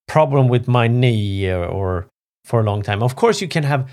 problem 0.07 0.47
with 0.47 0.67
my 0.67 0.87
knee 0.87 1.49
or, 1.49 1.65
or 1.65 2.07
for 2.43 2.59
a 2.59 2.63
long 2.63 2.81
time. 2.81 3.01
Of 3.01 3.15
course 3.15 3.39
you 3.41 3.47
can 3.47 3.63
have 3.63 3.89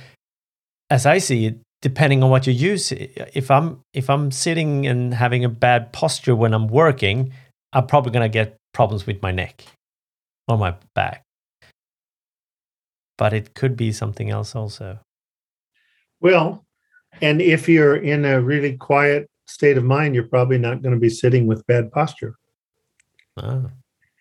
as 0.90 1.06
i 1.06 1.18
see 1.18 1.46
it 1.46 1.58
depending 1.82 2.22
on 2.22 2.30
what 2.30 2.46
you 2.46 2.52
use 2.52 2.92
if 2.92 3.50
i'm 3.50 3.80
if 3.94 4.10
i'm 4.10 4.30
sitting 4.30 4.86
and 4.86 5.14
having 5.14 5.44
a 5.44 5.48
bad 5.48 5.92
posture 5.92 6.34
when 6.34 6.52
i'm 6.52 6.66
working 6.66 7.32
i'm 7.72 7.86
probably 7.86 8.12
going 8.12 8.28
to 8.28 8.32
get 8.32 8.56
problems 8.72 9.06
with 9.06 9.20
my 9.22 9.30
neck 9.30 9.64
or 10.48 10.58
my 10.58 10.74
back 10.94 11.24
but 13.18 13.32
it 13.32 13.54
could 13.54 13.76
be 13.76 13.92
something 13.92 14.30
else 14.30 14.54
also 14.54 14.98
well 16.20 16.64
and 17.20 17.42
if 17.42 17.68
you're 17.68 17.96
in 17.96 18.24
a 18.24 18.40
really 18.40 18.76
quiet 18.76 19.28
state 19.46 19.76
of 19.76 19.84
mind 19.84 20.14
you're 20.14 20.24
probably 20.24 20.58
not 20.58 20.82
going 20.82 20.94
to 20.94 21.00
be 21.00 21.10
sitting 21.10 21.46
with 21.46 21.66
bad 21.66 21.90
posture 21.92 22.34
oh. 23.38 23.70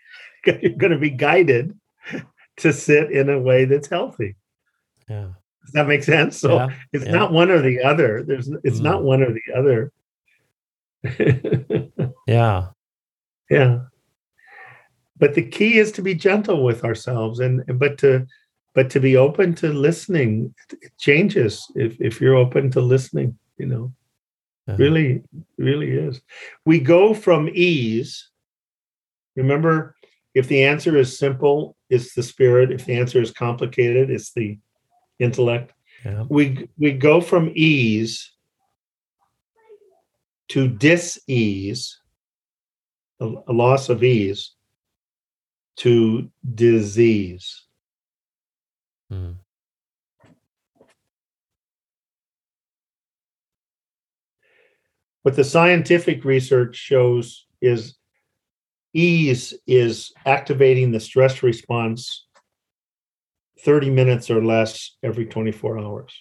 you're 0.46 0.74
going 0.74 0.92
to 0.92 0.98
be 0.98 1.10
guided 1.10 1.78
to 2.58 2.74
sit 2.74 3.12
in 3.12 3.30
a 3.30 3.40
way 3.40 3.66
that's 3.66 3.88
healthy 3.88 4.36
yeah 5.08 5.30
does 5.70 5.74
that 5.74 5.88
make 5.88 6.04
sense? 6.04 6.40
So 6.40 6.56
yeah, 6.56 6.70
it's 6.94 7.06
yeah. 7.06 7.12
not 7.12 7.32
one 7.32 7.52
or 7.52 7.62
the 7.62 7.84
other. 7.84 8.24
There's 8.24 8.48
it's 8.64 8.80
mm. 8.80 8.84
not 8.84 9.04
one 9.04 9.22
or 9.22 9.32
the 9.32 9.42
other. 9.56 9.92
yeah. 12.28 12.70
Yeah. 13.52 13.82
But 15.20 15.36
the 15.36 15.44
key 15.44 15.78
is 15.78 15.92
to 15.94 16.02
be 16.02 16.16
gentle 16.16 16.64
with 16.64 16.84
ourselves 16.84 17.40
and 17.40 17.64
but 17.78 17.98
to 18.00 18.26
but 18.74 18.90
to 18.92 19.00
be 19.00 19.18
open 19.18 19.56
to 19.56 19.74
listening. 19.74 20.54
It 20.82 20.92
changes 20.98 21.66
if 21.76 22.00
if 22.00 22.22
you're 22.22 22.36
open 22.36 22.72
to 22.72 22.82
listening, 22.82 23.38
you 23.58 23.66
know. 23.66 23.94
Uh-huh. 24.68 24.78
Really, 24.78 25.24
really 25.58 25.92
is. 25.92 26.22
We 26.66 26.80
go 26.80 27.14
from 27.14 27.50
ease. 27.54 28.30
Remember, 29.36 29.96
if 30.34 30.48
the 30.48 30.64
answer 30.64 30.96
is 30.96 31.18
simple, 31.18 31.76
it's 31.90 32.14
the 32.14 32.24
spirit. 32.24 32.72
If 32.72 32.86
the 32.86 32.96
answer 32.96 33.22
is 33.22 33.32
complicated, 33.32 34.10
it's 34.10 34.32
the 34.34 34.60
intellect. 35.18 35.74
Yeah. 36.06 36.26
We 36.30 36.70
we 36.78 36.94
go 36.94 37.20
from 37.20 37.52
ease 37.56 38.32
to 40.50 40.68
dis-ease, 40.68 42.00
a, 43.20 43.26
a 43.48 43.54
loss 43.54 43.90
of 43.90 44.04
ease, 44.04 44.52
to 45.80 46.30
disease. 46.56 47.64
Mm. 49.12 49.36
What 55.24 55.36
the 55.36 55.44
scientific 55.44 56.26
research 56.26 56.76
shows 56.76 57.46
is 57.62 57.96
ease 58.94 59.54
is 59.68 60.12
activating 60.26 60.92
the 60.92 61.00
stress 61.00 61.44
response 61.44 62.28
30 63.64 63.90
minutes 63.90 64.30
or 64.30 64.44
less 64.44 64.98
every 65.04 65.26
24 65.26 65.80
hours. 65.80 66.14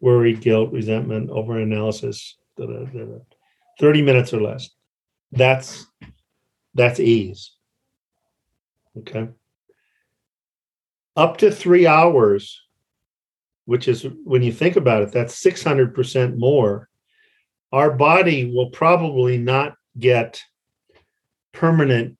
Worry, 0.00 0.34
guilt, 0.34 0.72
resentment, 0.72 1.30
overanalysis, 1.30 2.34
da, 2.56 2.66
da, 2.66 2.84
da, 2.84 3.18
30 3.80 4.02
minutes 4.02 4.32
or 4.32 4.40
less. 4.40 4.70
That's 5.32 5.86
that's 6.74 7.00
ease. 7.00 7.55
Okay. 8.98 9.28
Up 11.16 11.38
to 11.38 11.50
three 11.50 11.86
hours, 11.86 12.62
which 13.64 13.88
is 13.88 14.06
when 14.24 14.42
you 14.42 14.52
think 14.52 14.76
about 14.76 15.02
it, 15.02 15.12
that's 15.12 15.42
600% 15.42 16.36
more. 16.36 16.88
Our 17.72 17.90
body 17.90 18.52
will 18.52 18.70
probably 18.70 19.38
not 19.38 19.74
get 19.98 20.42
permanent 21.52 22.16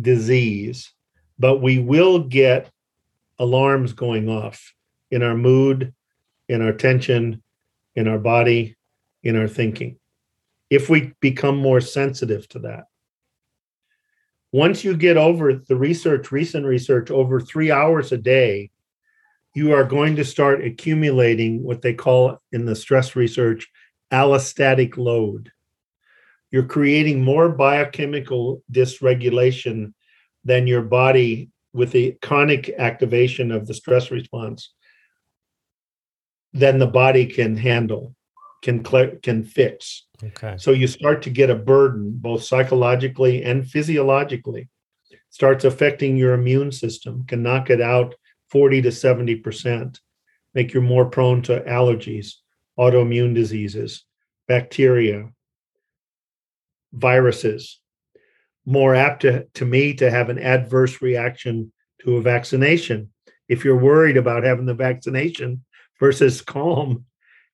disease 0.00 0.94
but 1.38 1.60
we 1.60 1.78
will 1.78 2.20
get 2.20 2.70
alarms 3.38 3.92
going 3.92 4.28
off 4.28 4.72
in 5.10 5.22
our 5.22 5.36
mood, 5.36 5.92
in 6.48 6.62
our 6.62 6.72
tension, 6.72 7.42
in 7.94 8.08
our 8.08 8.18
body, 8.18 8.76
in 9.22 9.36
our 9.36 9.48
thinking, 9.48 9.98
if 10.70 10.88
we 10.88 11.12
become 11.20 11.56
more 11.56 11.80
sensitive 11.80 12.48
to 12.48 12.60
that. 12.60 12.84
Once 14.54 14.84
you 14.84 14.96
get 14.96 15.16
over 15.16 15.52
the 15.52 15.74
research, 15.74 16.30
recent 16.30 16.64
research, 16.64 17.10
over 17.10 17.40
three 17.40 17.72
hours 17.72 18.12
a 18.12 18.16
day, 18.16 18.70
you 19.52 19.72
are 19.72 19.82
going 19.82 20.14
to 20.14 20.24
start 20.24 20.64
accumulating 20.64 21.60
what 21.64 21.82
they 21.82 21.92
call 21.92 22.38
in 22.52 22.64
the 22.64 22.76
stress 22.76 23.16
research 23.16 23.68
allostatic 24.12 24.96
load. 24.96 25.50
You're 26.52 26.68
creating 26.68 27.20
more 27.20 27.48
biochemical 27.48 28.62
dysregulation 28.70 29.92
than 30.44 30.68
your 30.68 30.82
body, 30.82 31.50
with 31.72 31.90
the 31.90 32.16
chronic 32.22 32.72
activation 32.78 33.50
of 33.50 33.66
the 33.66 33.74
stress 33.74 34.12
response, 34.12 34.72
than 36.52 36.78
the 36.78 36.86
body 36.86 37.26
can 37.26 37.56
handle, 37.56 38.14
can 38.64 38.82
can 38.82 39.44
fix. 39.44 40.06
Okay. 40.22 40.56
So 40.58 40.72
you 40.72 40.86
start 40.86 41.22
to 41.22 41.30
get 41.30 41.50
a 41.50 41.54
burden, 41.54 42.14
both 42.16 42.42
psychologically 42.42 43.44
and 43.44 43.68
physiologically. 43.68 44.68
Starts 45.28 45.64
affecting 45.64 46.16
your 46.16 46.32
immune 46.32 46.72
system, 46.72 47.24
can 47.26 47.42
knock 47.42 47.68
it 47.68 47.80
out 47.80 48.14
40 48.50 48.82
to 48.82 48.92
70 48.92 49.36
percent, 49.36 50.00
make 50.54 50.72
you 50.72 50.80
more 50.80 51.04
prone 51.04 51.42
to 51.42 51.60
allergies, 51.60 52.36
autoimmune 52.78 53.34
diseases, 53.34 54.04
bacteria, 54.48 55.28
viruses, 56.92 57.80
more 58.64 58.94
apt 58.94 59.22
to, 59.22 59.44
to 59.54 59.66
me 59.66 59.92
to 59.94 60.10
have 60.10 60.30
an 60.30 60.38
adverse 60.38 61.02
reaction 61.02 61.70
to 62.00 62.16
a 62.16 62.22
vaccination. 62.22 63.10
If 63.46 63.62
you're 63.62 63.76
worried 63.76 64.16
about 64.16 64.44
having 64.44 64.64
the 64.64 64.74
vaccination 64.74 65.64
versus 66.00 66.40
calm, 66.54 67.04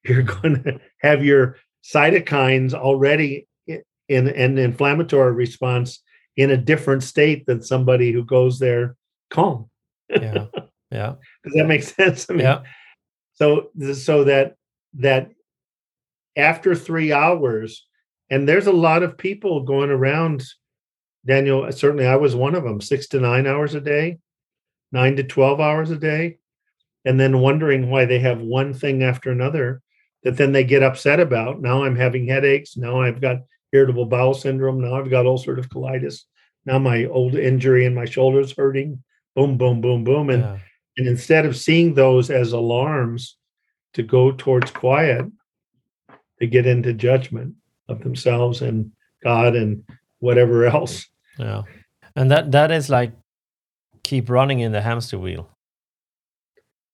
you're 0.04 0.22
going 0.42 0.62
to 0.62 0.80
have 0.98 1.24
your 1.24 1.56
cytokines 1.84 2.74
already 2.74 3.46
in 3.66 4.26
an 4.28 4.58
inflammatory 4.58 5.32
response 5.32 6.02
in 6.36 6.50
a 6.50 6.56
different 6.56 7.02
state 7.02 7.46
than 7.46 7.62
somebody 7.62 8.12
who 8.12 8.24
goes 8.24 8.58
there 8.58 8.96
calm. 9.30 9.70
Yeah. 10.08 10.46
Yeah. 10.92 11.14
Does 11.44 11.52
that 11.52 11.68
make 11.68 11.84
sense? 11.84 12.26
I 12.28 12.32
mean, 12.32 12.42
yeah. 12.42 12.62
So 13.34 13.68
so 13.94 14.24
that 14.24 14.56
that 14.94 15.30
after 16.36 16.74
three 16.74 17.12
hours, 17.12 17.86
and 18.28 18.48
there's 18.48 18.66
a 18.66 18.72
lot 18.72 19.04
of 19.04 19.16
people 19.16 19.62
going 19.62 19.90
around 19.90 20.42
Daniel, 21.24 21.62
uh, 21.62 21.70
certainly 21.70 22.08
I 22.08 22.16
was 22.16 22.34
one 22.34 22.56
of 22.56 22.64
them, 22.64 22.80
six 22.80 23.06
to 23.08 23.20
nine 23.20 23.46
hours 23.46 23.76
a 23.76 23.80
day, 23.80 24.18
nine 24.90 25.14
to 25.14 25.22
12 25.22 25.60
hours 25.60 25.92
a 25.92 25.96
day, 25.96 26.38
and 27.04 27.20
then 27.20 27.40
wondering 27.40 27.88
why 27.88 28.04
they 28.04 28.18
have 28.18 28.40
one 28.40 28.74
thing 28.74 29.04
after 29.04 29.30
another 29.30 29.82
that 30.22 30.36
then 30.36 30.52
they 30.52 30.64
get 30.64 30.82
upset 30.82 31.20
about. 31.20 31.60
Now 31.60 31.84
I'm 31.84 31.96
having 31.96 32.26
headaches. 32.26 32.76
Now 32.76 33.00
I've 33.00 33.20
got 33.20 33.38
irritable 33.72 34.06
bowel 34.06 34.34
syndrome. 34.34 34.80
Now 34.80 34.98
I've 34.98 35.10
got 35.10 35.24
ulcerative 35.24 35.68
colitis. 35.68 36.22
Now 36.66 36.78
my 36.78 37.06
old 37.06 37.34
injury 37.34 37.86
in 37.86 37.94
my 37.94 38.04
shoulders 38.04 38.52
hurting. 38.52 39.02
Boom, 39.34 39.56
boom, 39.56 39.80
boom, 39.80 40.04
boom. 40.04 40.30
And, 40.30 40.42
yeah. 40.42 40.58
and 40.98 41.06
instead 41.06 41.46
of 41.46 41.56
seeing 41.56 41.94
those 41.94 42.30
as 42.30 42.52
alarms 42.52 43.36
to 43.94 44.02
go 44.02 44.32
towards 44.32 44.70
quiet, 44.70 45.26
they 46.38 46.46
get 46.46 46.66
into 46.66 46.92
judgment 46.92 47.54
of 47.88 48.02
themselves 48.02 48.62
and 48.62 48.92
God 49.22 49.54
and 49.56 49.84
whatever 50.18 50.64
else. 50.66 51.06
Yeah, 51.38 51.62
and 52.16 52.30
that 52.30 52.52
that 52.52 52.70
is 52.70 52.90
like 52.90 53.12
keep 54.02 54.28
running 54.28 54.60
in 54.60 54.72
the 54.72 54.80
hamster 54.80 55.18
wheel 55.18 55.50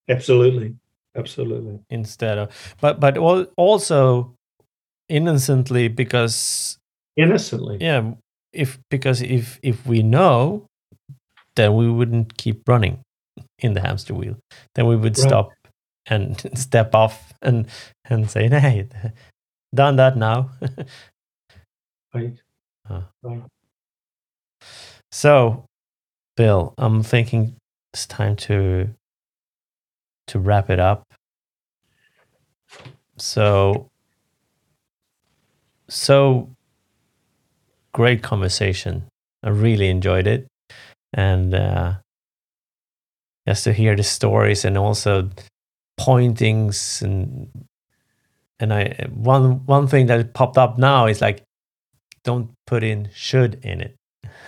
Absolutely, 0.08 0.76
absolutely. 1.16 1.80
instead 1.90 2.38
of, 2.38 2.76
but 2.80 3.00
but 3.00 3.16
also 3.56 4.34
innocently 5.08 5.88
because 5.88 6.78
Innocently. 7.16 7.78
yeah, 7.80 8.12
if 8.52 8.78
because 8.90 9.22
if 9.22 9.58
if 9.62 9.86
we 9.86 10.02
know, 10.02 10.66
then 11.56 11.74
we 11.74 11.90
wouldn't 11.90 12.36
keep 12.36 12.68
running 12.68 13.00
in 13.58 13.72
the 13.74 13.80
hamster 13.80 14.14
wheel. 14.14 14.36
Then 14.74 14.86
we 14.86 14.96
would 14.96 15.16
Right. 15.18 15.28
stop 15.28 15.50
and 16.06 16.38
step 16.58 16.94
off 16.94 17.32
and 17.42 17.66
and 18.10 18.30
say, 18.30 18.48
"Hey, 18.48 18.88
done 19.74 19.96
that 19.96 20.16
now." 20.16 20.50
Right. 22.14 22.38
Uh. 22.88 23.02
Right. 23.22 23.42
So, 25.12 25.64
Bill, 26.36 26.74
I'm 26.78 27.02
thinking 27.02 27.56
it's 27.92 28.06
time 28.06 28.36
to 28.48 28.90
to 30.28 30.38
wrap 30.38 30.70
it 30.70 30.80
up. 30.80 31.05
So, 33.18 33.90
so 35.88 36.50
great 37.92 38.22
conversation. 38.22 39.04
I 39.42 39.50
really 39.50 39.88
enjoyed 39.88 40.26
it, 40.26 40.46
and 41.12 41.54
uh, 41.54 41.94
just 43.46 43.64
to 43.64 43.72
hear 43.72 43.96
the 43.96 44.02
stories 44.02 44.64
and 44.64 44.76
also 44.76 45.30
pointings 45.96 47.00
and 47.02 47.48
and 48.60 48.72
I 48.72 49.06
one 49.12 49.64
one 49.66 49.86
thing 49.86 50.06
that 50.06 50.34
popped 50.34 50.58
up 50.58 50.78
now 50.78 51.06
is 51.06 51.20
like 51.20 51.42
don't 52.24 52.50
put 52.66 52.82
in 52.82 53.08
should 53.14 53.64
in 53.64 53.80
it. 53.80 53.96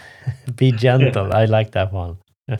Be 0.56 0.72
gentle. 0.72 1.32
I 1.32 1.44
like 1.44 1.72
that 1.72 1.92
one. 1.92 2.18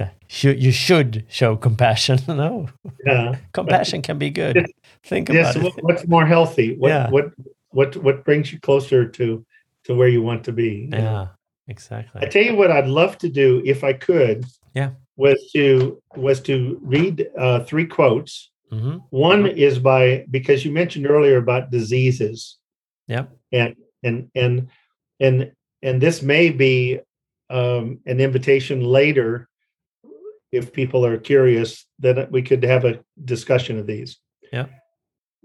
So, 0.00 0.08
should 0.28 0.62
you 0.62 0.72
should 0.72 1.24
show 1.28 1.56
compassion? 1.56 2.18
No, 2.28 2.68
Yeah. 3.06 3.36
compassion 3.52 4.02
can 4.02 4.18
be 4.18 4.30
good. 4.30 4.66
Think 5.04 5.28
Yes. 5.28 5.56
about 5.56 5.64
what- 5.64 5.78
it. 5.78 5.84
What's 5.84 6.06
more 6.08 6.26
healthy? 6.26 6.76
What 6.76 6.88
Yeah. 6.88 7.10
what 7.10 7.26
what 7.70 7.96
what 7.96 8.24
brings 8.24 8.52
you 8.52 8.58
closer 8.60 9.06
to 9.08 9.44
to 9.84 9.94
where 9.94 10.08
you 10.08 10.22
want 10.22 10.44
to 10.44 10.52
be? 10.52 10.88
Yeah? 10.92 11.28
Yeah, 11.68 12.02
I 12.16 12.26
tell 12.26 12.42
you 12.42 12.56
what 12.56 12.70
I'd 12.70 12.88
love 12.88 13.16
to 13.18 13.28
do 13.28 13.62
if 13.64 13.84
I 13.84 13.92
could. 13.92 14.44
Yeah. 14.74 14.90
Was 15.16 15.50
to 15.52 16.02
was 16.16 16.40
to 16.42 16.78
read 16.82 17.28
uh, 17.38 17.60
three 17.64 17.86
quotes. 17.86 18.50
hmm 18.70 18.98
One 19.10 19.46
is 19.46 19.78
by 19.78 20.24
because 20.30 20.64
you 20.64 20.72
mentioned 20.72 21.06
earlier 21.10 21.36
about 21.38 21.70
diseases. 21.70 22.58
Yep. 23.08 23.30
And 23.52 23.74
and 24.02 24.30
and 24.34 24.68
and 25.20 25.52
and 25.82 26.00
this 26.00 26.22
may 26.22 26.50
be 26.50 27.00
um, 27.50 27.98
an 28.06 28.20
invitation 28.20 28.80
later, 28.80 29.48
if 30.52 30.72
people 30.72 31.04
are 31.06 31.18
curious, 31.18 31.86
then 31.98 32.26
we 32.30 32.42
could 32.42 32.62
have 32.64 32.84
a 32.84 33.00
discussion 33.24 33.78
of 33.78 33.86
these. 33.86 34.18
Yeah. 34.52 34.66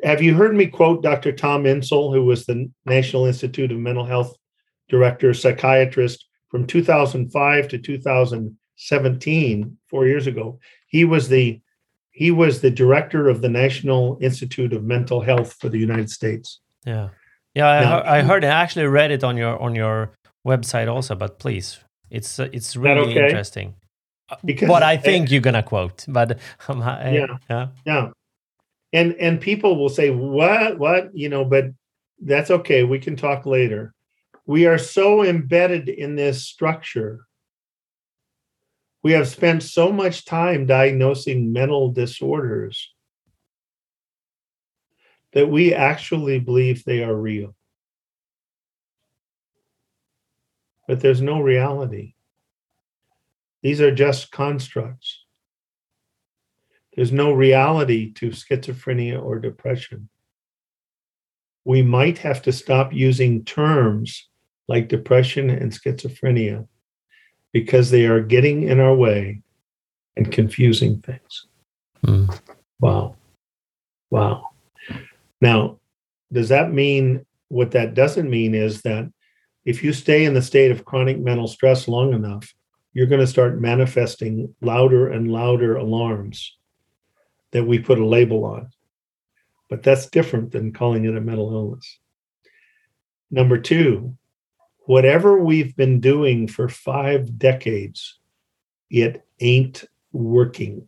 Have 0.03 0.21
you 0.21 0.35
heard 0.35 0.55
me 0.55 0.67
quote 0.67 1.03
Dr. 1.03 1.31
Tom 1.31 1.63
Insel, 1.63 2.13
who 2.13 2.25
was 2.25 2.45
the 2.45 2.69
National 2.85 3.25
Institute 3.25 3.71
of 3.71 3.77
Mental 3.77 4.05
Health 4.05 4.35
director, 4.89 5.33
psychiatrist 5.33 6.25
from 6.49 6.67
2005 6.67 7.67
to 7.69 7.77
2017, 7.77 9.77
four 9.89 10.07
years 10.07 10.27
ago? 10.27 10.59
He 10.87 11.05
was 11.05 11.29
the 11.29 11.61
he 12.11 12.31
was 12.31 12.61
the 12.61 12.71
director 12.71 13.27
of 13.27 13.41
the 13.41 13.49
National 13.49 14.17
Institute 14.21 14.71
of 14.71 14.85
Mental 14.85 15.19
Health 15.19 15.57
for 15.59 15.67
the 15.67 15.77
United 15.77 16.09
States. 16.09 16.61
Yeah, 16.85 17.09
yeah. 17.53 17.67
I, 17.67 17.79
Now- 17.81 17.89
heard, 17.89 18.05
I 18.05 18.21
heard. 18.21 18.45
I 18.45 18.47
actually 18.47 18.87
read 18.87 19.11
it 19.11 19.23
on 19.23 19.37
your 19.37 19.61
on 19.61 19.75
your 19.75 20.11
website 20.45 20.87
also. 20.87 21.15
But 21.15 21.39
please, 21.39 21.79
it's 22.09 22.39
it's 22.39 22.75
really 22.75 23.11
okay? 23.11 23.25
interesting. 23.25 23.75
Because- 24.43 24.69
what 24.69 24.83
I 24.83 24.97
think 24.97 25.31
you're 25.31 25.41
gonna 25.41 25.63
quote, 25.63 26.05
but 26.07 26.39
um, 26.67 26.81
I, 26.81 27.13
Yeah. 27.13 27.37
yeah, 27.49 27.67
Yeah. 27.85 28.09
And 28.93 29.13
and 29.15 29.41
people 29.41 29.77
will 29.77 29.89
say, 29.89 30.09
what, 30.09 30.79
what, 30.79 31.15
you 31.15 31.29
know, 31.29 31.43
but 31.45 31.65
that's 32.21 32.49
okay. 32.49 32.83
We 32.83 32.99
can 32.99 33.15
talk 33.15 33.45
later. 33.45 33.93
We 34.45 34.67
are 34.67 34.77
so 34.77 35.23
embedded 35.23 35.89
in 35.89 36.15
this 36.15 36.43
structure. 36.45 37.25
We 39.03 39.11
have 39.11 39.27
spent 39.27 39.63
so 39.63 39.91
much 39.91 40.25
time 40.25 40.65
diagnosing 40.65 41.51
mental 41.53 41.91
disorders 41.91 42.91
that 45.33 45.49
we 45.49 45.73
actually 45.73 46.39
believe 46.39 46.83
they 46.83 47.03
are 47.03 47.13
real. 47.15 47.55
But 50.87 51.01
there's 51.01 51.21
no 51.21 51.41
reality. 51.41 52.14
These 53.65 53.81
are 53.81 53.89
just 53.89 54.29
constructs. 54.29 55.25
There's 56.93 57.11
no 57.11 57.31
reality 57.31 58.13
to 58.13 58.29
schizophrenia 58.29 59.19
or 59.19 59.39
depression. 59.39 60.07
We 61.63 61.81
might 61.81 62.19
have 62.19 62.43
to 62.43 62.51
stop 62.51 62.93
using 62.93 63.43
terms 63.43 64.29
like 64.67 64.87
depression 64.87 65.49
and 65.49 65.71
schizophrenia 65.71 66.67
because 67.53 67.89
they 67.89 68.05
are 68.05 68.21
getting 68.21 68.61
in 68.61 68.79
our 68.79 68.93
way 68.93 69.41
and 70.15 70.31
confusing 70.31 71.01
things. 71.01 71.47
Mm. 72.05 72.39
Wow. 72.79 73.15
Wow. 74.11 74.49
Now, 75.41 75.79
does 76.31 76.49
that 76.49 76.71
mean 76.71 77.25
what 77.47 77.71
that 77.71 77.95
doesn't 77.95 78.29
mean 78.29 78.53
is 78.53 78.83
that 78.83 79.11
if 79.65 79.83
you 79.83 79.91
stay 79.91 80.23
in 80.23 80.35
the 80.35 80.43
state 80.43 80.69
of 80.69 80.85
chronic 80.85 81.17
mental 81.17 81.47
stress 81.47 81.87
long 81.87 82.13
enough, 82.13 82.53
you're 82.95 83.07
going 83.07 83.21
to 83.21 83.27
start 83.27 83.59
manifesting 83.59 84.55
louder 84.61 85.09
and 85.09 85.29
louder 85.29 85.75
alarms 85.75 86.57
that 87.51 87.65
we 87.65 87.77
put 87.77 87.99
a 87.99 88.05
label 88.05 88.45
on. 88.45 88.69
But 89.69 89.83
that's 89.83 90.09
different 90.09 90.51
than 90.51 90.71
calling 90.71 91.03
it 91.03 91.17
a 91.17 91.19
mental 91.19 91.51
illness. 91.53 91.99
Number 93.29 93.57
two, 93.57 94.15
whatever 94.85 95.37
we've 95.37 95.75
been 95.75 95.99
doing 95.99 96.47
for 96.47 96.69
five 96.69 97.37
decades, 97.37 98.17
it 98.89 99.25
ain't 99.41 99.83
working. 100.13 100.87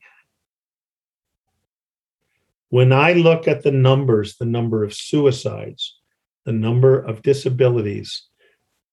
When 2.70 2.94
I 2.94 3.14
look 3.14 3.50
at 3.50 3.64
the 3.64 3.72
numbers, 3.72 4.38
the 4.38 4.46
number 4.46 4.86
of 4.86 4.94
suicides, 4.94 6.00
the 6.46 6.54
number 6.54 7.00
of 7.00 7.22
disabilities, 7.22 8.28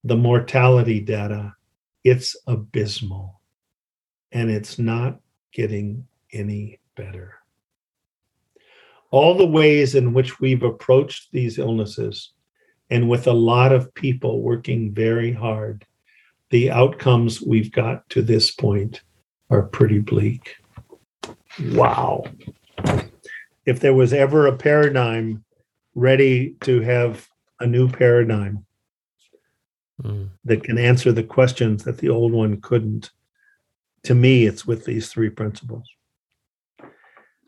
the 0.03 0.17
mortality 0.17 0.99
data, 0.99 1.53
it's 2.05 2.37
abysmal. 2.47 3.41
And 4.31 4.49
it's 4.49 4.79
not 4.79 5.19
getting 5.51 6.07
any 6.31 6.79
better. 6.95 7.33
All 9.11 9.35
the 9.35 9.45
ways 9.45 9.95
in 9.95 10.13
which 10.13 10.39
we've 10.39 10.63
approached 10.63 11.31
these 11.31 11.57
illnesses, 11.57 12.31
and 12.89 13.09
with 13.09 13.27
a 13.27 13.33
lot 13.33 13.71
of 13.71 13.93
people 13.93 14.41
working 14.41 14.93
very 14.93 15.31
hard, 15.31 15.85
the 16.49 16.69
outcomes 16.69 17.41
we've 17.41 17.71
got 17.71 18.07
to 18.09 18.21
this 18.21 18.51
point 18.51 19.01
are 19.49 19.63
pretty 19.63 19.99
bleak. 19.99 20.57
Wow. 21.71 22.25
If 23.65 23.79
there 23.79 23.93
was 23.93 24.13
ever 24.13 24.47
a 24.47 24.57
paradigm 24.57 25.43
ready 25.95 26.55
to 26.61 26.81
have 26.81 27.27
a 27.61 27.65
new 27.65 27.89
paradigm 27.89 28.64
Mm. 30.03 30.29
that 30.43 30.63
can 30.63 30.77
answer 30.77 31.13
the 31.13 31.23
questions 31.23 31.85
that 31.85 31.99
the 31.99 32.09
old 32.09 32.33
one 32.33 32.59
couldn't, 32.59 33.11
to 34.03 34.13
me, 34.13 34.45
it's 34.45 34.67
with 34.67 34.83
these 34.83 35.07
three 35.07 35.29
principles. 35.29 35.87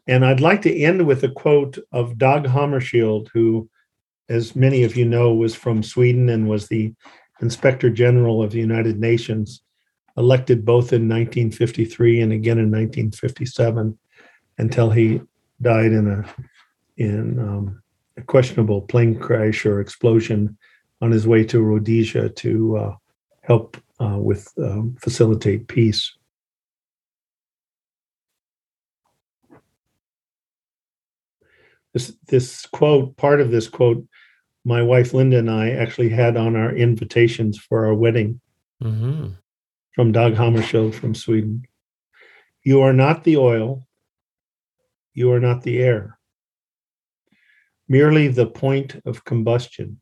And 0.08 0.26
I'd 0.26 0.40
like 0.40 0.62
to 0.62 0.74
end 0.74 1.06
with 1.06 1.24
a 1.24 1.30
quote 1.30 1.78
of 1.92 2.18
Dag 2.18 2.46
Hammarskjöld, 2.46 3.28
who, 3.34 3.70
as 4.30 4.56
many 4.56 4.84
of 4.84 4.96
you 4.96 5.04
know, 5.04 5.34
was 5.34 5.56
from 5.56 5.84
Sweden 5.84 6.30
and 6.30 6.48
was 6.48 6.70
the 6.70 6.94
Inspector 7.42 7.90
General 7.90 8.42
of 8.42 8.52
the 8.52 8.60
United 8.60 8.98
Nations, 8.98 9.62
elected 10.16 10.64
both 10.64 10.94
in 10.94 11.10
1953 11.10 12.22
and 12.22 12.32
again 12.32 12.60
in 12.60 12.72
1957, 12.72 14.00
until 14.58 14.90
he 14.90 15.22
died 15.62 15.92
in 15.92 16.08
a 16.08 16.26
in 16.96 17.40
um, 17.40 17.84
a 18.16 18.22
questionable 18.22 18.82
plane 18.82 19.20
crash 19.20 19.66
or 19.66 19.82
explosion 19.82 20.58
on 21.02 21.12
his 21.12 21.28
way 21.28 21.44
to 21.46 21.62
Rhodesia 21.62 22.30
to 22.30 22.78
uh, 22.78 22.96
help 23.42 23.78
uh, 24.00 24.18
with 24.18 24.52
um, 24.58 24.96
facilitate 25.00 25.68
peace. 25.68 26.14
This 31.94 32.14
this 32.28 32.66
quote, 32.68 33.16
part 33.18 33.42
of 33.42 33.52
this 33.52 33.68
quote, 33.68 34.06
my 34.66 34.82
wife 34.82 35.14
Linda 35.14 35.40
and 35.40 35.50
I 35.50 35.72
actually 35.72 36.10
had 36.10 36.38
on 36.38 36.56
our 36.56 36.76
invitations 36.76 37.58
for 37.58 37.86
our 37.86 37.94
wedding 37.94 38.40
hmm 38.82 39.30
from 39.98 40.12
Dag 40.12 40.36
Hammarskjöld 40.36 40.94
from 40.94 41.16
Sweden. 41.16 41.64
You 42.64 42.82
are 42.82 42.94
not 42.94 43.24
the 43.24 43.38
oil. 43.38 43.88
You 45.16 45.32
are 45.32 45.40
not 45.40 45.64
the 45.64 45.80
air. 45.80 46.20
Merely 47.88 48.28
the 48.28 48.46
point 48.46 49.02
of 49.06 49.24
combustion. 49.24 50.00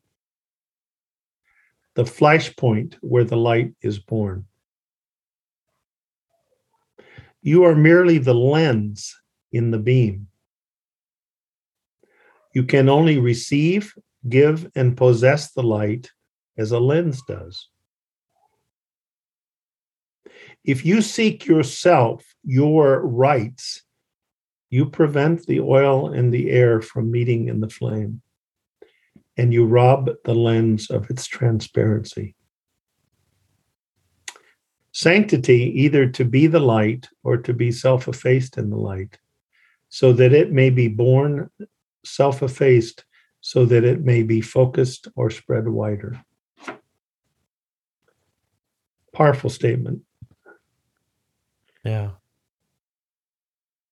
The 1.96 2.04
flashpoint 2.04 2.94
where 3.00 3.24
the 3.24 3.36
light 3.36 3.74
is 3.80 3.98
born. 3.98 4.44
You 7.40 7.64
are 7.64 7.74
merely 7.74 8.18
the 8.18 8.34
lens 8.34 9.18
in 9.50 9.70
the 9.70 9.78
beam. 9.78 10.28
You 12.54 12.64
can 12.64 12.90
only 12.90 13.18
receive, 13.18 13.94
give, 14.28 14.70
and 14.74 14.96
possess 14.96 15.52
the 15.52 15.62
light 15.62 16.10
as 16.58 16.70
a 16.70 16.78
lens 16.78 17.22
does. 17.26 17.68
If 20.64 20.84
you 20.84 21.00
seek 21.00 21.46
yourself, 21.46 22.24
your 22.44 23.06
rights, 23.06 23.82
you 24.68 24.84
prevent 24.84 25.46
the 25.46 25.60
oil 25.60 26.12
and 26.12 26.32
the 26.32 26.50
air 26.50 26.82
from 26.82 27.10
meeting 27.10 27.48
in 27.48 27.60
the 27.60 27.70
flame, 27.70 28.20
and 29.36 29.52
you 29.52 29.66
rob 29.66 30.10
the 30.24 30.34
lens 30.34 30.90
of 30.90 31.10
its 31.10 31.26
transparency. 31.26 32.34
Sanctity, 34.92 35.72
either 35.82 36.08
to 36.08 36.24
be 36.24 36.46
the 36.46 36.60
light 36.60 37.08
or 37.22 37.36
to 37.36 37.52
be 37.52 37.70
self 37.70 38.08
effaced 38.08 38.56
in 38.56 38.70
the 38.70 38.76
light, 38.76 39.18
so 39.90 40.12
that 40.14 40.32
it 40.32 40.52
may 40.52 40.70
be 40.70 40.88
born 40.88 41.50
self 42.04 42.42
effaced, 42.42 43.04
so 43.40 43.66
that 43.66 43.84
it 43.84 44.02
may 44.02 44.22
be 44.22 44.40
focused 44.40 45.08
or 45.14 45.28
spread 45.28 45.68
wider. 45.68 46.18
Powerful 49.12 49.50
statement. 49.50 50.00
Yeah. 51.84 52.12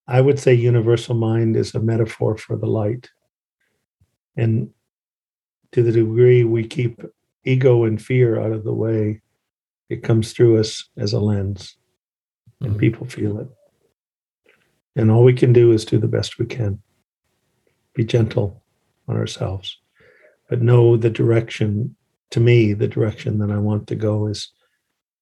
I 0.07 0.21
would 0.21 0.39
say 0.39 0.55
universal 0.55 1.15
mind 1.15 1.57
is 1.57 1.75
a 1.75 1.81
metaphor 1.81 2.37
for 2.37 2.57
the 2.57 2.67
light. 2.67 3.09
And 4.37 4.71
to 5.75 5.83
the 5.83 5.91
degree 5.91 6.45
we 6.45 6.65
keep 6.65 7.03
ego 7.45 7.83
and 7.83 8.01
fear 8.01 8.41
out 8.41 8.53
of 8.53 8.63
the 8.63 8.73
way, 8.73 9.21
it 9.89 10.05
comes 10.05 10.33
through 10.33 10.61
us 10.61 10.89
as 10.97 11.13
a 11.13 11.19
lens 11.19 11.77
and 12.61 12.77
Mhm. 12.77 12.79
people 12.79 13.07
feel 13.09 13.41
it. 13.41 13.49
And 14.95 15.11
all 15.11 15.25
we 15.25 15.35
can 15.35 15.53
do 15.53 15.73
is 15.73 15.85
do 15.85 15.99
the 15.99 16.07
best 16.07 16.39
we 16.39 16.47
can. 16.47 16.81
Be 17.93 18.05
gentle 18.05 18.63
on 19.09 19.17
ourselves, 19.17 19.81
but 20.49 20.63
know 20.63 20.97
the 20.97 21.11
direction. 21.11 21.97
To 22.31 22.41
me, 22.41 22.73
the 22.73 22.89
direction 22.89 23.39
that 23.39 23.51
I 23.51 23.59
want 23.59 23.89
to 23.89 23.97
go 23.97 24.29
is 24.29 24.53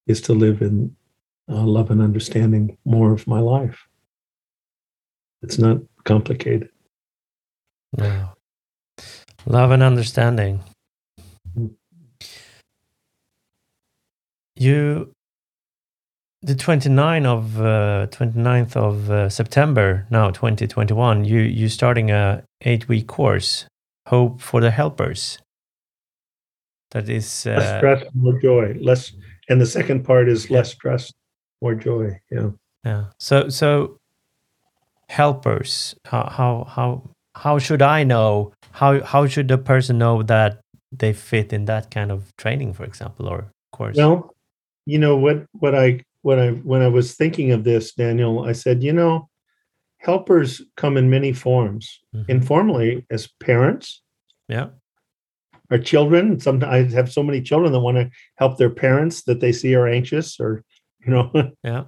is 0.07 0.21
to 0.23 0.35
live 0.35 0.61
in 0.61 0.95
uh, 1.49 1.65
love 1.65 1.91
and 1.91 2.03
understanding 2.03 2.77
more 2.85 3.13
of 3.13 3.27
my 3.27 3.41
life. 3.41 3.89
It's 5.41 5.59
not 5.59 5.81
complicated. 6.05 6.69
No. 7.97 8.37
Love 9.47 9.73
and 9.73 9.83
understanding. 9.83 10.61
You, 14.55 15.13
the 16.43 16.55
29th 16.55 17.27
of 17.27 17.61
uh, 17.61 18.07
29th 18.11 18.77
of 18.77 19.11
uh, 19.11 19.29
September 19.29 20.07
now 20.11 20.31
2021, 20.31 21.25
you 21.25 21.41
you 21.41 21.69
starting 21.69 22.11
a 22.11 22.45
eight 22.61 22.89
week 22.89 23.09
course, 23.09 23.67
Hope 24.07 24.41
for 24.41 24.61
the 24.61 24.71
Helpers. 24.71 25.39
That 26.93 27.09
is 27.09 27.47
less 27.47 27.63
uh, 27.63 27.79
stress, 27.79 28.05
more 28.15 28.39
joy. 28.41 28.77
Less, 28.81 29.13
and 29.49 29.61
the 29.61 29.67
second 29.67 30.05
part 30.05 30.29
is 30.29 30.51
less 30.51 30.71
stress, 30.71 31.13
more 31.61 31.75
joy. 31.75 32.21
Yeah. 32.31 32.51
yeah. 32.85 33.05
So 33.19 33.49
so 33.49 33.99
helpers. 35.09 35.97
How 36.05 36.29
how 36.31 36.65
how 36.69 37.12
how 37.35 37.59
should 37.59 37.83
I 37.83 38.05
know? 38.05 38.53
How 38.73 39.03
how 39.03 39.27
should 39.27 39.49
the 39.49 39.59
person 39.59 39.99
know 39.99 40.23
that 40.23 40.61
they 40.91 41.13
fit 41.13 41.53
in 41.53 41.65
that 41.67 41.91
kind 41.91 42.11
of 42.11 42.35
training, 42.37 42.73
for 42.75 42.85
example, 42.85 43.29
or 43.29 43.51
course? 43.73 43.97
Well, 43.97 44.35
you 44.87 44.99
know 44.99 45.17
what 45.17 45.45
what 45.53 45.75
I 45.75 46.01
what 46.23 46.39
I 46.39 46.51
when 46.51 46.83
I 46.83 46.89
was 46.89 47.15
thinking 47.15 47.53
of 47.53 47.65
this, 47.65 47.93
Daniel, 47.95 48.45
I 48.45 48.53
said, 48.53 48.83
you 48.83 48.93
know, 48.93 49.29
helpers 49.99 50.63
come 50.77 50.97
in 50.97 51.11
many 51.11 51.33
forms. 51.33 52.01
Mhm. 52.15 52.29
Informally, 52.29 53.07
as 53.11 53.29
parents, 53.41 54.03
yeah. 54.49 54.69
our 55.71 55.79
children. 55.79 56.39
Sometimes 56.41 56.93
I 56.93 56.97
have 56.97 57.11
so 57.11 57.23
many 57.23 57.41
children 57.41 57.73
that 57.73 57.81
want 57.81 57.97
to 57.97 58.11
help 58.37 58.59
their 58.59 58.71
parents 58.71 59.23
that 59.25 59.41
they 59.41 59.53
see 59.53 59.75
are 59.75 59.89
anxious, 59.89 60.39
or 60.41 60.65
you 61.05 61.13
know, 61.13 61.33
Yeah. 61.65 61.85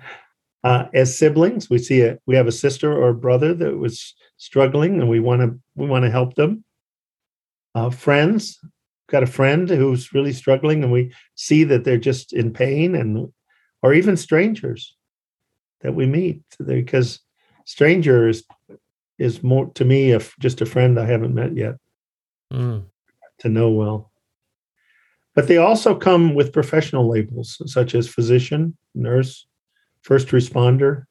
Uh, 0.64 0.87
as 0.94 1.16
siblings, 1.16 1.68
we 1.68 1.79
see 1.79 2.00
a 2.00 2.18
we 2.27 2.35
have 2.35 2.48
a 2.48 2.53
sister 2.53 2.90
or 2.92 3.11
a 3.11 3.14
brother 3.14 3.55
that 3.55 3.77
was 3.77 4.14
struggling, 4.38 4.98
and 5.00 5.09
we 5.09 5.20
want 5.20 5.42
to 5.42 5.61
we 5.74 5.87
want 5.87 6.05
to 6.05 6.11
help 6.11 6.35
them. 6.35 6.64
Uh, 7.74 7.90
friends, 7.90 8.59
got 9.09 9.22
a 9.22 9.27
friend 9.27 9.68
who's 9.68 10.14
really 10.14 10.33
struggling, 10.33 10.83
and 10.83 10.90
we 10.90 11.12
see 11.35 11.64
that 11.64 11.85
they're 11.85 11.98
just 11.98 12.33
in 12.33 12.53
pain, 12.53 12.94
and 12.94 13.31
or 13.83 13.92
even 13.92 14.16
strangers 14.16 14.96
that 15.83 15.94
we 15.94 16.07
meet, 16.07 16.42
because 16.64 17.20
strangers 17.66 18.42
is 19.18 19.42
more 19.42 19.70
to 19.74 19.85
me 19.85 20.12
if 20.12 20.35
just 20.38 20.62
a 20.62 20.66
friend 20.66 20.98
I 20.98 21.07
haven't 21.07 21.35
met 21.35 21.55
yet 21.57 21.77
Mm. 22.53 22.85
to 23.38 23.48
know 23.48 23.70
well. 23.70 24.12
But 25.35 25.48
they 25.48 25.57
also 25.57 25.94
come 25.94 26.35
with 26.35 26.53
professional 26.53 27.09
labels 27.09 27.61
such 27.66 27.94
as 27.94 28.09
physician, 28.09 28.77
nurse, 28.94 29.46
first 30.05 30.29
responder, 30.29 31.05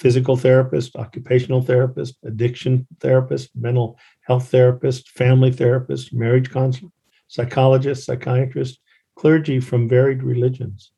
physical 0.00 0.36
therapist, 0.36 0.96
occupational 0.96 1.62
therapist, 1.62 2.16
addiction 2.24 2.86
therapist, 3.00 3.50
mental 3.54 3.98
health 4.22 4.48
therapist, 4.48 5.08
family 5.10 5.52
therapist, 5.52 6.12
marriage 6.12 6.50
counselor, 6.50 6.90
psychologist, 7.28 8.04
psychiatrist, 8.04 8.80
clergy 9.16 9.60
from 9.60 9.88
varied 9.88 10.22
religions. 10.22 10.90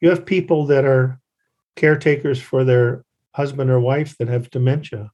You 0.00 0.10
have 0.10 0.24
people 0.24 0.66
that 0.66 0.84
are 0.84 1.18
caretakers 1.76 2.40
for 2.40 2.62
their 2.64 3.04
husband 3.34 3.70
or 3.70 3.80
wife 3.80 4.16
that 4.18 4.28
have 4.28 4.50
dementia. 4.50 5.10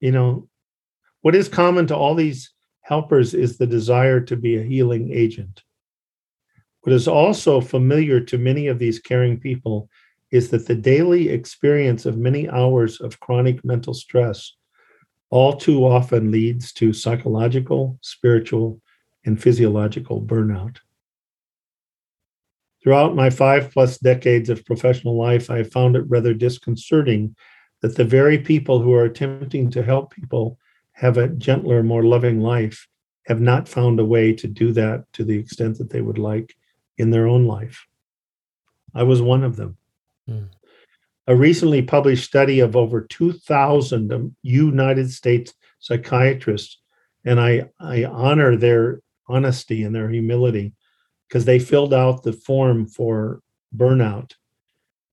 You 0.00 0.12
know, 0.12 0.48
what 1.22 1.34
is 1.34 1.48
common 1.48 1.86
to 1.88 1.96
all 1.96 2.14
these 2.14 2.52
helpers 2.82 3.34
is 3.34 3.58
the 3.58 3.66
desire 3.66 4.20
to 4.20 4.36
be 4.36 4.56
a 4.56 4.62
healing 4.62 5.10
agent. 5.12 5.62
What 6.82 6.92
is 6.92 7.08
also 7.08 7.60
familiar 7.60 8.20
to 8.20 8.38
many 8.38 8.68
of 8.68 8.78
these 8.78 8.98
caring 8.98 9.38
people 9.38 9.88
is 10.30 10.50
that 10.50 10.66
the 10.66 10.74
daily 10.74 11.28
experience 11.28 12.06
of 12.06 12.16
many 12.16 12.48
hours 12.48 13.00
of 13.00 13.20
chronic 13.20 13.64
mental 13.64 13.94
stress 13.94 14.54
all 15.30 15.56
too 15.56 15.84
often 15.84 16.30
leads 16.30 16.72
to 16.72 16.92
psychological, 16.92 17.98
spiritual, 18.02 18.80
and 19.24 19.40
physiological 19.40 20.22
burnout. 20.22 20.78
Throughout 22.82 23.16
my 23.16 23.28
five 23.28 23.70
plus 23.72 23.98
decades 23.98 24.48
of 24.48 24.64
professional 24.64 25.18
life, 25.18 25.50
I 25.50 25.58
have 25.58 25.72
found 25.72 25.96
it 25.96 26.04
rather 26.08 26.32
disconcerting 26.32 27.34
that 27.82 27.96
the 27.96 28.04
very 28.04 28.38
people 28.38 28.80
who 28.80 28.94
are 28.94 29.04
attempting 29.04 29.70
to 29.70 29.82
help 29.82 30.12
people 30.12 30.58
have 30.92 31.18
a 31.18 31.28
gentler, 31.28 31.82
more 31.82 32.04
loving 32.04 32.40
life 32.40 32.86
have 33.26 33.40
not 33.40 33.68
found 33.68 34.00
a 34.00 34.04
way 34.04 34.32
to 34.32 34.46
do 34.46 34.72
that 34.72 35.04
to 35.12 35.24
the 35.24 35.36
extent 35.36 35.76
that 35.78 35.90
they 35.90 36.00
would 36.00 36.18
like 36.18 36.54
in 36.98 37.10
their 37.10 37.26
own 37.26 37.46
life. 37.46 37.86
I 38.94 39.04
was 39.04 39.22
one 39.22 39.44
of 39.44 39.56
them. 39.56 39.76
Mm. 40.28 40.48
A 41.26 41.36
recently 41.36 41.82
published 41.82 42.24
study 42.24 42.60
of 42.60 42.74
over 42.74 43.02
2,000 43.02 44.36
United 44.42 45.10
States 45.10 45.54
psychiatrists, 45.78 46.80
and 47.24 47.40
I, 47.40 47.68
I 47.78 48.04
honor 48.04 48.56
their 48.56 49.00
honesty 49.28 49.82
and 49.84 49.94
their 49.94 50.08
humility 50.08 50.72
because 51.28 51.44
they 51.44 51.58
filled 51.58 51.92
out 51.92 52.22
the 52.22 52.32
form 52.32 52.86
for 52.86 53.42
burnout. 53.76 54.32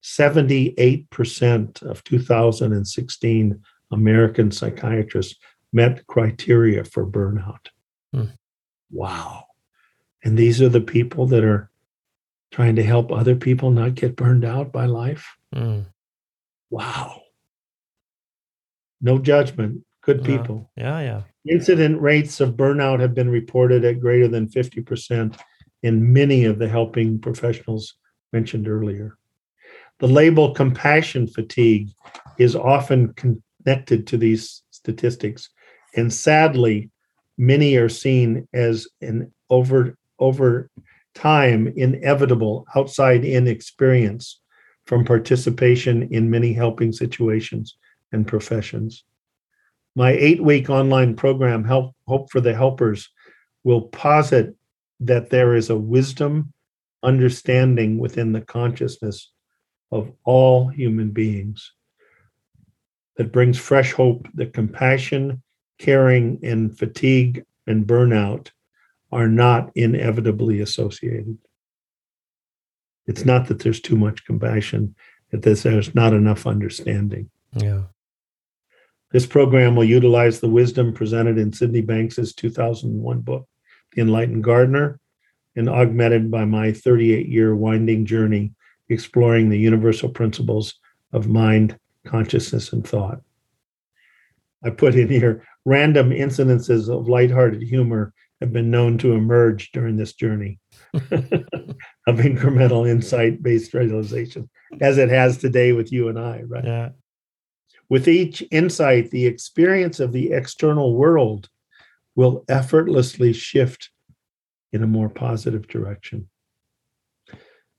78% 0.01 1.81
of 1.81 2.03
2016 2.03 3.61
American 3.91 4.51
psychiatrists 4.51 5.35
met 5.73 6.07
criteria 6.07 6.83
for 6.83 7.05
burnout. 7.05 7.67
Hmm. 8.13 8.25
Wow. 8.91 9.45
And 10.23 10.37
these 10.37 10.61
are 10.61 10.69
the 10.69 10.81
people 10.81 11.27
that 11.27 11.43
are 11.43 11.69
trying 12.55 12.77
to 12.77 12.83
help 12.83 13.11
other 13.11 13.35
people 13.35 13.69
not 13.69 13.95
get 13.95 14.15
burned 14.15 14.45
out 14.45 14.71
by 14.71 14.85
life. 14.85 15.35
Mm. 15.53 15.87
Wow. 16.69 17.23
No 19.01 19.19
judgment. 19.19 19.83
Good 20.01 20.21
Yeah. 20.21 20.37
people. 20.37 20.71
Yeah. 20.77 20.99
Yeah. 21.01 21.21
Incident 21.51 22.01
rates 22.01 22.39
of 22.39 22.55
burnout 22.55 23.01
have 23.01 23.13
been 23.13 23.27
reported 23.29 23.83
at 23.83 23.99
greater 23.99 24.29
than 24.29 24.47
50% 24.47 25.37
in 25.83 26.13
many 26.13 26.45
of 26.45 26.57
the 26.57 26.69
helping 26.69 27.19
professionals 27.19 27.95
mentioned 28.31 28.69
earlier. 28.69 29.17
The 29.99 30.07
label 30.07 30.53
compassion 30.53 31.27
fatigue 31.27 31.89
is 32.37 32.55
often 32.55 33.13
connected 33.15 34.07
to 34.07 34.17
these 34.17 34.63
statistics, 34.69 35.49
and 35.93 36.13
sadly, 36.13 36.89
many 37.37 37.75
are 37.75 37.89
seen 37.89 38.47
as 38.53 38.87
an 39.01 39.33
over 39.49 39.97
over 40.19 40.69
time 41.15 41.67
inevitable 41.75 42.67
outside 42.75 43.25
in 43.25 43.47
experience 43.47 44.39
from 44.85 45.03
participation 45.03 46.03
in 46.11 46.29
many 46.29 46.53
helping 46.53 46.91
situations 46.91 47.77
and 48.11 48.27
professions. 48.27 49.03
My 49.95 50.11
eight 50.11 50.43
week 50.43 50.69
online 50.69 51.15
program, 51.15 51.63
Help 51.63 51.95
Hope 52.07 52.29
for 52.29 52.41
the 52.41 52.53
Helpers, 52.53 53.09
will 53.63 53.81
posit 53.81 54.55
that 54.99 55.29
there 55.29 55.55
is 55.55 55.69
a 55.69 55.77
wisdom 55.77 56.53
understanding 57.01 57.97
within 57.97 58.31
the 58.31 58.41
consciousness 58.41 59.31
of 59.91 60.11
all 60.23 60.67
human 60.67 61.11
beings 61.11 61.73
that 63.17 63.31
brings 63.31 63.57
fresh 63.57 63.93
hope 63.93 64.27
that 64.33 64.53
compassion, 64.53 65.41
caring, 65.79 66.39
and 66.43 66.77
fatigue 66.77 67.43
and 67.67 67.87
burnout 67.87 68.49
are 69.11 69.27
not 69.27 69.71
inevitably 69.75 70.61
associated. 70.61 71.37
It's 73.07 73.25
not 73.25 73.47
that 73.47 73.59
there's 73.59 73.79
too 73.79 73.95
much 73.95 74.25
compassion, 74.25 74.95
that 75.31 75.43
there's 75.43 75.93
not 75.93 76.13
enough 76.13 76.47
understanding. 76.47 77.29
Yeah. 77.53 77.83
This 79.11 79.25
program 79.25 79.75
will 79.75 79.85
utilize 79.85 80.39
the 80.39 80.49
wisdom 80.49 80.93
presented 80.93 81.37
in 81.37 81.53
Sydney 81.53 81.81
Banks's 81.81 82.33
2001 82.33 83.21
book, 83.21 83.47
The 83.93 84.01
Enlightened 84.01 84.43
Gardener, 84.43 84.99
and 85.55 85.69
augmented 85.69 86.29
by 86.29 86.45
my 86.45 86.73
38 86.73 87.27
year 87.27 87.55
winding 87.55 88.05
journey 88.05 88.53
exploring 88.89 89.49
the 89.49 89.57
universal 89.57 90.09
principles 90.09 90.75
of 91.13 91.27
mind, 91.27 91.77
consciousness, 92.05 92.73
and 92.73 92.85
thought. 92.85 93.21
I 94.63 94.69
put 94.69 94.95
in 94.95 95.07
here 95.07 95.47
random 95.63 96.09
incidences 96.09 96.89
of 96.89 97.07
lighthearted 97.07 97.61
humor 97.61 98.13
have 98.41 98.51
been 98.51 98.69
known 98.69 98.97
to 98.99 99.13
emerge 99.13 99.71
during 99.71 99.95
this 99.95 100.13
journey 100.13 100.59
of 100.93 102.17
incremental 102.17 102.87
insight 102.87 103.41
based 103.41 103.73
realization, 103.73 104.49
as 104.81 104.97
it 104.97 105.09
has 105.09 105.37
today 105.37 105.71
with 105.71 105.91
you 105.91 106.09
and 106.09 106.19
I, 106.19 106.41
right? 106.45 106.65
Yeah. 106.65 106.89
With 107.89 108.07
each 108.07 108.43
insight, 108.51 109.11
the 109.11 109.25
experience 109.27 109.99
of 109.99 110.11
the 110.11 110.31
external 110.31 110.95
world 110.95 111.49
will 112.15 112.43
effortlessly 112.49 113.33
shift 113.33 113.89
in 114.73 114.83
a 114.83 114.87
more 114.87 115.09
positive 115.09 115.67
direction. 115.67 116.29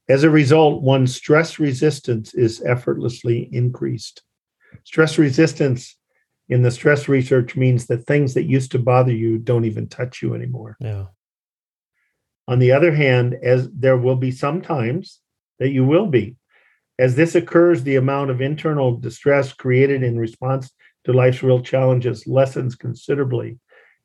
As 0.09 0.23
a 0.23 0.31
result, 0.31 0.83
one's 0.83 1.17
stress 1.17 1.59
resistance 1.59 2.33
is 2.35 2.63
effortlessly 2.63 3.49
increased. 3.53 4.23
Stress 4.85 5.19
resistance 5.19 5.97
in 6.49 6.63
the 6.63 6.71
stress 6.71 7.09
research 7.09 7.57
means 7.57 7.87
that 7.87 8.07
things 8.07 8.35
that 8.35 8.45
used 8.45 8.73
to 8.73 8.79
bother 8.79 9.13
you 9.13 9.39
don't 9.39 9.65
even 9.65 9.89
touch 9.89 10.23
you 10.23 10.35
anymore. 10.35 10.77
Yeah. 10.81 11.07
On 12.49 12.59
the 12.61 12.73
other 12.73 12.95
hand, 12.95 13.37
as 13.43 13.69
there 13.73 13.97
will 13.97 14.17
be 14.17 14.31
some 14.31 14.63
times 14.63 15.21
that 15.59 15.71
you 15.71 15.85
will 15.85 16.07
be, 16.07 16.37
as 16.99 17.15
this 17.15 17.35
occurs, 17.35 17.83
the 17.83 17.97
amount 17.97 18.31
of 18.31 18.41
internal 18.41 18.97
distress 18.97 19.53
created 19.53 20.03
in 20.03 20.19
response 20.19 20.71
to 21.05 21.13
life's 21.13 21.43
real 21.43 21.61
challenges 21.61 22.27
lessens 22.27 22.75
considerably, 22.75 23.59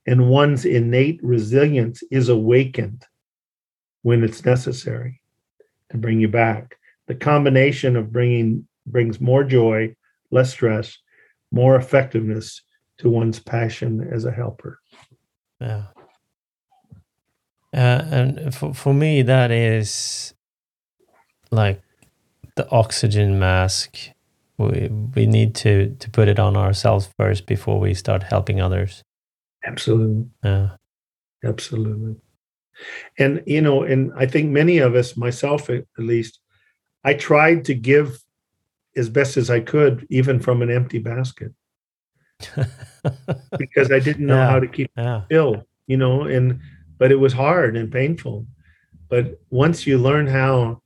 and 0.06 0.30
one's 0.30 0.66
innate 0.66 1.20
resilience 1.24 2.04
is 2.12 2.30
awakened 2.30 3.06
when 4.02 4.24
it's 4.24 4.44
necessary 4.44 5.22
to 5.90 5.98
bring 5.98 6.20
you 6.20 6.28
back. 6.28 6.78
The 7.08 7.16
combination 7.16 7.96
of 7.96 8.12
bringing 8.12 8.68
brings 8.86 9.22
more 9.22 9.44
joy, 9.44 9.96
less 10.32 10.52
stress, 10.52 10.98
more 11.52 11.76
effectiveness 11.76 12.62
to 12.98 13.10
one's 13.10 13.40
passion 13.40 14.08
as 14.12 14.26
a 14.26 14.32
helper. 14.32 14.80
Yeah. 15.60 15.84
Uh, 17.74 18.04
and 18.12 18.56
for, 18.56 18.74
for 18.74 18.94
me, 18.94 19.22
that 19.22 19.52
is 19.52 20.34
like 21.52 21.82
the 22.56 22.70
oxygen 22.70 23.40
mask. 23.40 23.98
We, 24.58 24.90
we 25.16 25.26
need 25.26 25.56
to, 25.56 25.96
to 26.00 26.10
put 26.10 26.28
it 26.28 26.38
on 26.38 26.56
ourselves 26.56 27.10
first 27.18 27.46
before 27.48 27.80
we 27.80 27.94
start 27.94 28.24
helping 28.24 28.62
others. 28.62 29.04
Absolutely. 29.66 30.28
Yeah. 30.44 30.72
Absolutely. 31.44 32.18
And, 33.18 33.42
you 33.46 33.62
know, 33.62 33.84
and 33.84 34.12
I 34.16 34.26
think 34.26 34.52
many 34.52 34.78
of 34.80 34.96
us, 34.96 35.18
myself 35.18 35.70
at 35.70 35.86
least, 35.98 36.40
I 37.04 37.14
tried 37.14 37.66
to 37.66 37.74
give 37.74 38.24
as 38.96 39.10
best 39.10 39.38
as 39.38 39.50
I 39.50 39.60
could, 39.60 40.06
even 40.10 40.40
from 40.40 40.62
an 40.62 40.72
empty 40.72 41.00
basket, 41.00 41.54
because 43.58 43.92
I 43.92 44.00
didn't 44.00 44.26
know 44.26 44.36
Yeah. 44.42 44.50
how 44.50 44.60
to 44.60 44.68
keep 44.68 44.92
yeah. 44.98 45.24
ill, 45.30 45.64
you 45.88 45.98
know, 45.98 46.24
and, 46.24 46.60
but 46.98 47.12
it 47.12 47.20
was 47.20 47.34
hard 47.34 47.76
and 47.78 47.92
painful. 47.92 48.48
But 49.10 49.40
once 49.50 49.86
you 49.88 49.98
learn 49.98 50.28
how 50.28 50.82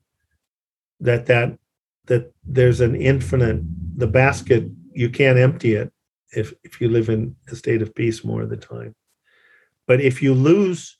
that, 0.99 1.25
that, 1.27 1.57
that 2.05 2.33
there's 2.43 2.81
an 2.81 2.95
infinite, 2.95 3.61
the 3.97 4.07
basket, 4.07 4.65
you 4.93 5.09
can't 5.09 5.37
empty 5.37 5.75
it 5.75 5.91
if, 6.31 6.53
if 6.63 6.79
you 6.81 6.89
live 6.89 7.09
in 7.09 7.35
a 7.49 7.55
state 7.55 7.81
of 7.81 7.93
peace 7.95 8.23
more 8.23 8.41
of 8.43 8.49
the 8.49 8.57
time. 8.57 8.95
But 9.87 10.01
if 10.01 10.21
you 10.21 10.33
lose 10.33 10.97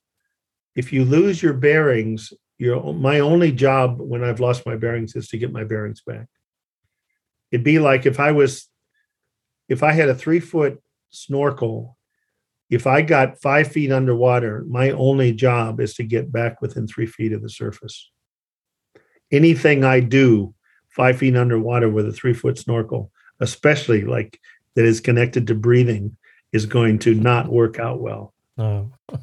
if 0.76 0.92
you 0.92 1.06
lose 1.06 1.42
your 1.42 1.54
bearings, 1.54 2.34
your 2.58 2.94
my 2.94 3.20
only 3.20 3.52
job 3.52 4.00
when 4.00 4.24
I've 4.24 4.40
lost 4.40 4.66
my 4.66 4.76
bearings 4.76 5.16
is 5.16 5.30
to 5.30 5.38
get 5.38 5.52
my 5.52 5.64
bearings 5.64 6.02
back. 6.02 6.28
It'd 7.56 7.64
be 7.64 7.80
like 7.80 8.06
if 8.06 8.20
I 8.20 8.34
was, 8.34 8.68
if 9.70 9.82
I 9.82 9.94
had 9.94 10.10
a 10.10 10.14
three 10.14 10.42
foot 10.42 10.84
snorkel, 11.10 11.98
if 12.70 12.86
I 12.86 13.02
got 13.02 13.42
five 13.42 13.72
feet 13.72 13.94
underwater, 13.94 14.66
my 14.68 14.92
only 14.92 15.32
job 15.32 15.80
is 15.80 15.94
to 15.94 16.04
get 16.04 16.34
back 16.34 16.62
within 16.62 16.86
three 16.86 17.06
feet 17.06 17.32
of 17.32 17.42
the 17.42 17.50
surface. 17.50 18.12
Anything 19.32 19.86
I 19.86 20.02
do 20.02 20.54
five 20.90 21.18
feet 21.18 21.38
underwater 21.38 21.88
with 21.90 22.10
a 22.10 22.12
three 22.12 22.34
foot 22.34 22.58
snorkel, 22.58 23.10
especially 23.40 24.04
like 24.04 24.38
that 24.74 24.84
is 24.84 25.00
connected 25.00 25.48
to 25.48 25.56
breathing, 25.56 26.18
is 26.52 26.66
going 26.66 27.00
to 27.00 27.14
not 27.14 27.48
work 27.48 27.80
out 27.80 28.02
well. 28.02 28.34
No. 28.58 28.92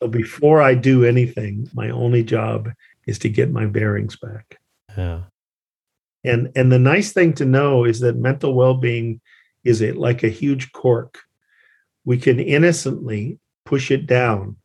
So 0.00 0.08
before 0.08 0.62
I 0.62 0.74
do 0.74 1.04
anything, 1.04 1.68
my 1.74 1.90
only 1.90 2.22
job 2.22 2.70
is 3.06 3.18
to 3.18 3.28
get 3.28 3.50
my 3.50 3.66
bearings 3.66 4.16
back. 4.16 4.58
Yeah. 4.96 5.24
And 6.24 6.50
and 6.56 6.72
the 6.72 6.78
nice 6.78 7.12
thing 7.12 7.34
to 7.34 7.44
know 7.44 7.84
is 7.84 8.00
that 8.00 8.16
mental 8.16 8.54
well-being 8.54 9.20
is 9.62 9.80
it 9.80 9.96
like 9.96 10.22
a 10.22 10.28
huge 10.28 10.72
cork. 10.72 11.18
We 12.04 12.18
can 12.18 12.38
innocently 12.40 13.38
push 13.64 13.90
it 13.90 14.06
down, 14.06 14.56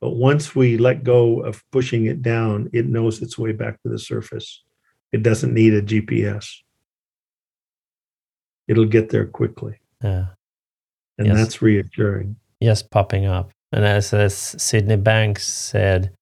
but 0.00 0.10
once 0.10 0.54
we 0.56 0.76
let 0.78 1.04
go 1.04 1.40
of 1.40 1.62
pushing 1.70 2.06
it 2.06 2.22
down, 2.22 2.68
it 2.72 2.86
knows 2.86 3.22
its 3.22 3.38
way 3.38 3.52
back 3.52 3.80
to 3.82 3.88
the 3.88 3.98
surface. 3.98 4.62
It 5.12 5.22
doesn't 5.22 5.54
need 5.54 5.74
a 5.74 5.82
GPS. 5.82 6.48
It'll 8.66 8.86
get 8.86 9.10
there 9.10 9.26
quickly, 9.26 9.78
Yeah. 10.02 10.28
and 11.18 11.26
Yes. 11.28 11.36
that's 11.36 11.62
reassuring. 11.62 12.36
Just 12.62 12.90
popping 12.90 13.26
up. 13.26 13.52
And 13.72 13.84
as, 13.84 14.12
as 14.14 14.34
Sydney 14.36 14.96
Banks 14.96 15.44
said, 15.46 16.12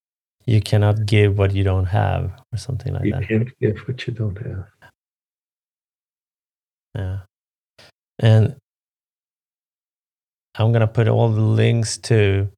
you 0.47 0.61
cannot 0.61 1.07
give 1.07 1.39
what 1.39 1.53
you 1.55 1.65
don't 1.65 1.87
have, 1.87 2.33
or 2.53 2.59
something 2.59 2.93
like 2.93 3.05
You 3.05 3.13
that. 3.13 3.23
You 3.23 3.27
can't 3.39 3.59
give 3.61 3.79
what 3.87 4.07
you 4.07 4.13
don't 4.13 4.39
have. 4.39 4.67
Yeah. 6.95 7.19
And 8.19 8.57
I'm 10.57 10.73
gonna 10.73 10.87
put 10.87 11.09
all 11.09 11.29
the 11.31 11.41
links 11.41 11.97
to 11.99 12.49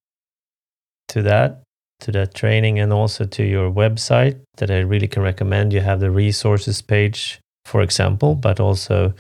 to 1.09 1.23
that, 1.23 1.63
to 2.01 2.11
that 2.13 2.35
training 2.35 2.81
and 2.81 2.93
also 2.93 3.25
to 3.25 3.45
your 3.45 3.71
website 3.71 4.41
that 4.57 4.71
I 4.71 4.81
really 4.81 5.07
can 5.07 5.23
recommend. 5.23 5.73
You 5.73 5.81
have 5.81 6.01
the 6.01 6.11
resources 6.11 6.83
page, 6.83 7.39
for 7.65 7.83
example, 7.83 8.35
but 8.35 8.59
also 8.59 9.15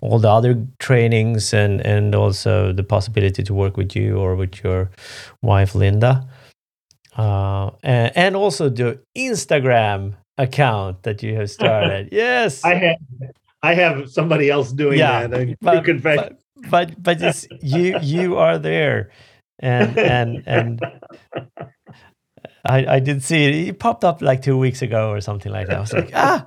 all 0.00 0.18
the 0.18 0.30
other 0.30 0.66
trainings 0.80 1.54
and 1.54 1.80
and 1.86 2.14
also 2.14 2.72
the 2.72 2.82
possibility 2.82 3.42
to 3.44 3.54
work 3.54 3.76
with 3.76 3.94
you 3.94 4.18
or 4.18 4.34
with 4.34 4.64
your 4.64 4.90
wife 5.42 5.74
Linda. 5.74 6.26
Uh, 7.16 7.70
and, 7.82 8.12
and 8.16 8.36
also 8.36 8.68
the 8.68 9.00
Instagram 9.16 10.14
account 10.38 11.02
that 11.04 11.22
you 11.22 11.34
have 11.34 11.50
started. 11.50 12.08
yes. 12.12 12.64
I 12.64 12.74
have 12.74 12.96
I 13.62 13.74
have 13.74 14.10
somebody 14.10 14.50
else 14.50 14.70
doing 14.72 14.98
Yeah, 14.98 15.26
that. 15.26 15.56
But, 15.60 15.74
you 15.76 15.82
can 15.82 15.98
fa- 16.00 16.16
but 16.16 16.70
but 16.70 17.02
but 17.02 17.22
it's, 17.22 17.46
you 17.62 17.98
you 18.00 18.36
are 18.36 18.58
there 18.58 19.10
and 19.58 19.96
and 19.98 20.42
and 20.46 20.80
I 22.64 22.96
I 22.96 23.00
did 23.00 23.22
see 23.22 23.44
it. 23.46 23.68
It 23.68 23.78
popped 23.78 24.04
up 24.04 24.20
like 24.22 24.42
two 24.42 24.58
weeks 24.58 24.82
ago 24.82 25.10
or 25.10 25.20
something 25.20 25.52
like 25.52 25.68
that. 25.68 25.76
I 25.76 25.80
was 25.80 25.92
like, 25.92 26.10
ah, 26.14 26.46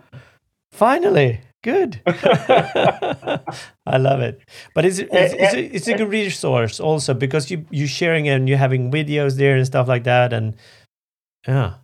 finally, 0.71 1.41
good. 1.63 2.01
I 2.07 3.97
love 3.97 4.21
it. 4.21 4.41
But 4.75 4.85
it's 4.85 4.99
it's, 4.99 5.33
it's, 5.33 5.53
a, 5.53 5.75
it's 5.75 5.87
a 5.87 5.97
good 5.97 6.09
resource 6.09 6.79
also 6.79 7.13
because 7.13 7.49
you 7.51 7.65
you're 7.69 7.87
sharing 7.87 8.25
it 8.25 8.31
and 8.31 8.47
you're 8.49 8.57
having 8.57 8.91
videos 8.91 9.37
there 9.37 9.55
and 9.55 9.65
stuff 9.65 9.87
like 9.87 10.03
that 10.05 10.33
and 10.33 10.55
yeah, 11.47 11.75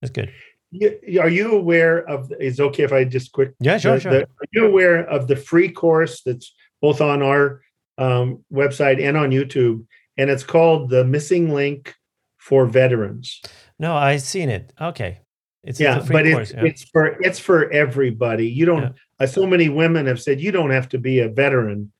that's 0.00 0.12
good. 0.12 0.30
You- 0.70 1.20
Are 1.20 1.28
you 1.28 1.52
aware 1.52 1.98
of? 2.08 2.32
Is 2.38 2.60
it 2.60 2.62
okay 2.62 2.84
if 2.84 2.92
I 2.92 3.04
just 3.04 3.32
quick? 3.32 3.54
Yeah, 3.60 3.78
sure, 3.78 3.94
the- 3.94 4.00
sure. 4.00 4.12
the- 4.12 4.22
are 4.22 4.46
you 4.52 4.66
aware 4.66 4.98
of 5.08 5.26
the 5.26 5.36
free 5.36 5.68
course 5.70 6.22
that's 6.22 6.54
both 6.80 7.00
on 7.00 7.22
our 7.22 7.60
um, 7.98 8.44
website 8.52 9.02
and 9.02 9.16
on 9.16 9.30
YouTube, 9.30 9.84
and 10.16 10.30
it's 10.30 10.44
called 10.44 10.88
the 10.90 11.04
Missing 11.04 11.52
Link 11.52 11.94
for 12.38 12.66
Veterans. 12.66 13.40
no, 13.78 13.94
I've 13.96 14.22
seen 14.22 14.48
it. 14.48 14.72
Okay, 14.80 15.18
it's, 15.64 15.80
yeah, 15.80 15.96
it's 15.96 16.04
a 16.04 16.06
free 16.06 16.16
but 16.16 16.32
course. 16.32 16.50
it's 16.50 16.56
yeah. 16.56 16.64
it's 16.64 16.84
for 16.84 17.06
it's 17.20 17.38
for 17.38 17.70
everybody. 17.72 18.46
You 18.46 18.64
don't. 18.66 18.82
Yeah. 18.82 18.88
So 19.26 19.46
many 19.46 19.68
women 19.68 20.06
have 20.06 20.20
said 20.20 20.40
you 20.40 20.52
don't 20.52 20.70
have 20.70 20.88
to 20.90 20.98
be 20.98 21.20
a 21.20 21.28
veteran. 21.28 21.92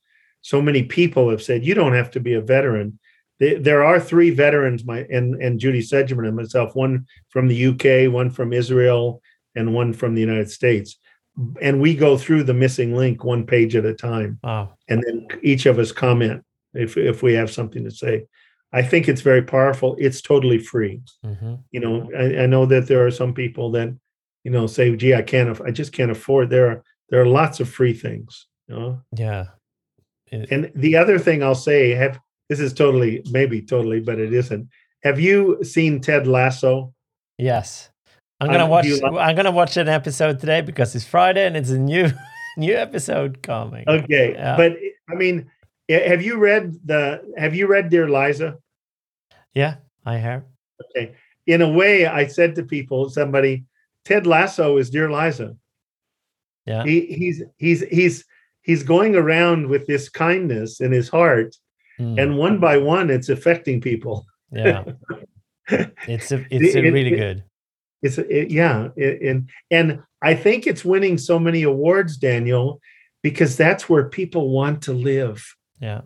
So 0.42 0.62
many 0.62 0.82
people 0.84 1.28
have 1.30 1.42
said 1.42 1.64
you 1.64 1.74
don't 1.74 1.92
have 1.92 2.10
to 2.12 2.20
be 2.20 2.34
a 2.34 2.40
veteran. 2.40 2.98
there 3.38 3.82
are 3.84 3.98
three 4.00 4.30
veterans, 4.30 4.84
my 4.84 5.00
and 5.10 5.34
and 5.42 5.58
Judy 5.60 5.80
Sedgeman 5.82 6.26
and 6.28 6.36
myself, 6.36 6.74
one 6.74 7.06
from 7.30 7.48
the 7.48 7.66
UK, 7.70 8.12
one 8.12 8.30
from 8.30 8.52
Israel, 8.52 9.22
and 9.54 9.74
one 9.74 9.92
from 9.92 10.14
the 10.14 10.20
United 10.20 10.50
States. 10.50 10.98
And 11.62 11.80
we 11.80 11.94
go 11.94 12.18
through 12.18 12.42
the 12.44 12.54
missing 12.64 12.94
link 12.96 13.24
one 13.24 13.46
page 13.46 13.74
at 13.76 13.84
a 13.86 13.94
time, 13.94 14.38
Wow. 14.44 14.74
and 14.88 15.02
then 15.04 15.26
each 15.42 15.64
of 15.66 15.78
us 15.78 15.92
comment 15.92 16.42
if 16.74 16.96
if 16.96 17.22
we 17.22 17.32
have 17.34 17.50
something 17.50 17.84
to 17.84 17.90
say. 17.90 18.26
I 18.72 18.82
think 18.82 19.08
it's 19.08 19.22
very 19.22 19.42
powerful. 19.42 19.96
It's 19.98 20.20
totally 20.22 20.58
free. 20.58 21.00
hmm 21.24 21.54
You 21.74 21.80
know, 21.80 21.94
I, 22.22 22.42
I 22.42 22.46
know 22.46 22.66
that 22.66 22.86
there 22.86 23.04
are 23.06 23.10
some 23.10 23.32
people 23.34 23.66
that, 23.72 23.88
you 24.44 24.50
know, 24.54 24.66
say, 24.66 24.94
"Gee, 24.96 25.14
I 25.14 25.22
can't. 25.22 25.60
I 25.68 25.70
just 25.80 25.92
can't 25.92 26.10
afford." 26.16 26.50
There 26.50 26.68
are 26.70 26.82
there 27.10 27.20
are 27.20 27.26
lots 27.26 27.60
of 27.60 27.68
free 27.68 27.92
things. 27.92 28.46
You 28.68 28.74
know, 28.76 29.02
Yeah. 29.16 29.46
It- 30.32 30.50
and 30.52 30.70
the 30.74 30.96
other 30.96 31.18
thing 31.18 31.42
I'll 31.42 31.54
say, 31.56 31.90
have 31.90 32.18
this 32.48 32.60
is 32.60 32.72
totally 32.72 33.22
maybe 33.30 33.60
totally, 33.62 34.00
but 34.00 34.18
it 34.18 34.32
isn't. 34.32 34.68
Have 35.02 35.18
you 35.20 35.62
seen 35.64 36.00
Ted 36.00 36.26
Lasso? 36.26 36.94
yes. 37.38 37.90
I'm 38.42 38.48
Uh, 38.48 38.52
gonna 38.54 38.64
do 38.64 38.70
watch. 38.70 39.02
like- 39.02 39.28
I'm 39.28 39.36
gonna 39.36 39.50
watch 39.50 39.76
an 39.76 39.88
episode 39.88 40.40
today 40.40 40.62
because 40.62 40.94
it's 40.96 41.04
Friday 41.04 41.44
and 41.46 41.56
it's 41.58 41.68
a 41.70 41.78
new 41.78 42.08
new 42.56 42.74
episode 42.74 43.42
coming. 43.42 43.84
Okay, 43.86 44.32
Yeah. 44.32 44.56
but 44.56 44.76
I 45.10 45.14
mean, 45.14 45.50
eh, 45.90 46.08
have 46.08 46.22
you 46.22 46.38
read 46.38 46.74
the? 46.86 47.20
Have 47.36 47.54
you 47.54 47.66
read 47.66 47.90
Dear 47.90 48.08
Liza? 48.08 48.56
Yeah, 49.54 49.76
I 50.06 50.16
have. 50.16 50.44
Okay, 50.96 51.12
in 51.46 51.60
a 51.60 51.68
way, 51.68 52.06
I 52.06 52.26
said 52.28 52.54
to 52.54 52.62
people, 52.62 53.10
somebody, 53.10 53.64
Ted 54.06 54.26
Lasso 54.26 54.78
is 54.78 54.88
Dear 54.88 55.10
Liza. 55.10 55.54
Yeah. 56.66 56.84
He, 56.84 57.00
he's 57.06 57.42
he's 57.56 57.80
he's 57.90 58.24
he's 58.62 58.82
going 58.82 59.16
around 59.16 59.68
with 59.68 59.86
this 59.86 60.08
kindness 60.08 60.80
in 60.80 60.92
his 60.92 61.08
heart, 61.08 61.56
Mm, 61.98 62.22
and 62.22 62.38
one 62.38 62.58
by 62.60 62.78
one, 62.78 63.10
it's 63.10 63.28
affecting 63.28 63.80
people. 63.80 64.24
yeah. 64.52 64.84
It's 66.08 66.32
a, 66.32 66.44
it's 66.50 66.74
a 66.74 66.78
It- 66.78 66.82
really 66.92 67.12
it- 67.12 67.16
good. 67.16 67.44
It's 68.02 68.16
it, 68.16 68.50
yeah, 68.50 68.88
and 68.96 69.50
and 69.70 70.00
I 70.22 70.34
think 70.34 70.66
it's 70.66 70.84
winning 70.86 71.18
so 71.18 71.38
many 71.38 71.62
awards, 71.64 72.16
Daniel, 72.16 72.80
because 73.22 73.56
that's 73.58 73.88
where 73.90 74.08
people 74.08 74.50
want 74.50 74.82
to 74.84 74.94
live 74.94 75.44
Yeah. 75.80 76.00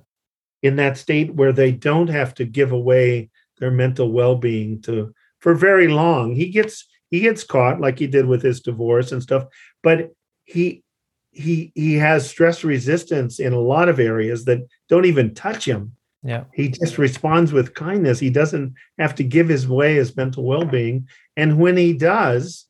in 0.62 0.74
that 0.76 0.98
state 0.98 1.34
where 1.36 1.52
they 1.52 1.70
don't 1.70 2.08
have 2.10 2.34
to 2.34 2.44
give 2.44 2.72
away 2.72 3.30
their 3.58 3.70
mental 3.70 4.10
well-being 4.10 4.82
to 4.82 5.14
for 5.38 5.54
very 5.54 5.86
long. 5.86 6.34
He 6.34 6.48
gets 6.50 6.84
he 7.10 7.20
gets 7.20 7.44
caught 7.44 7.80
like 7.80 8.00
he 8.00 8.08
did 8.08 8.26
with 8.26 8.42
his 8.42 8.60
divorce 8.60 9.12
and 9.12 9.22
stuff, 9.22 9.44
but 9.84 10.10
he 10.44 10.82
he 11.30 11.72
he 11.74 11.94
has 11.94 12.28
stress 12.28 12.64
resistance 12.64 13.40
in 13.40 13.52
a 13.52 13.60
lot 13.60 13.88
of 13.88 13.98
areas 13.98 14.44
that 14.44 14.66
don't 14.88 15.04
even 15.06 15.34
touch 15.34 15.64
him. 15.66 15.92
Yeah. 16.22 16.44
He 16.54 16.68
just 16.68 16.96
responds 16.96 17.52
with 17.52 17.74
kindness. 17.74 18.18
He 18.18 18.30
doesn't 18.30 18.74
have 18.98 19.14
to 19.16 19.24
give 19.24 19.48
his 19.48 19.68
way 19.68 19.96
his 19.96 20.16
mental 20.16 20.44
well-being. 20.44 21.06
And 21.36 21.58
when 21.58 21.76
he 21.76 21.92
does, 21.92 22.66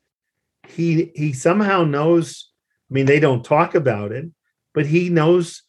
he 0.69 1.13
he 1.15 1.33
somehow 1.33 1.85
knows. 1.85 2.51
I 2.91 2.95
mean, 2.95 3.07
they 3.07 3.21
don't 3.21 3.45
talk 3.45 3.75
about 3.75 4.13
it, 4.13 4.27
but 4.73 4.87
he 4.87 5.09
knows 5.09 5.63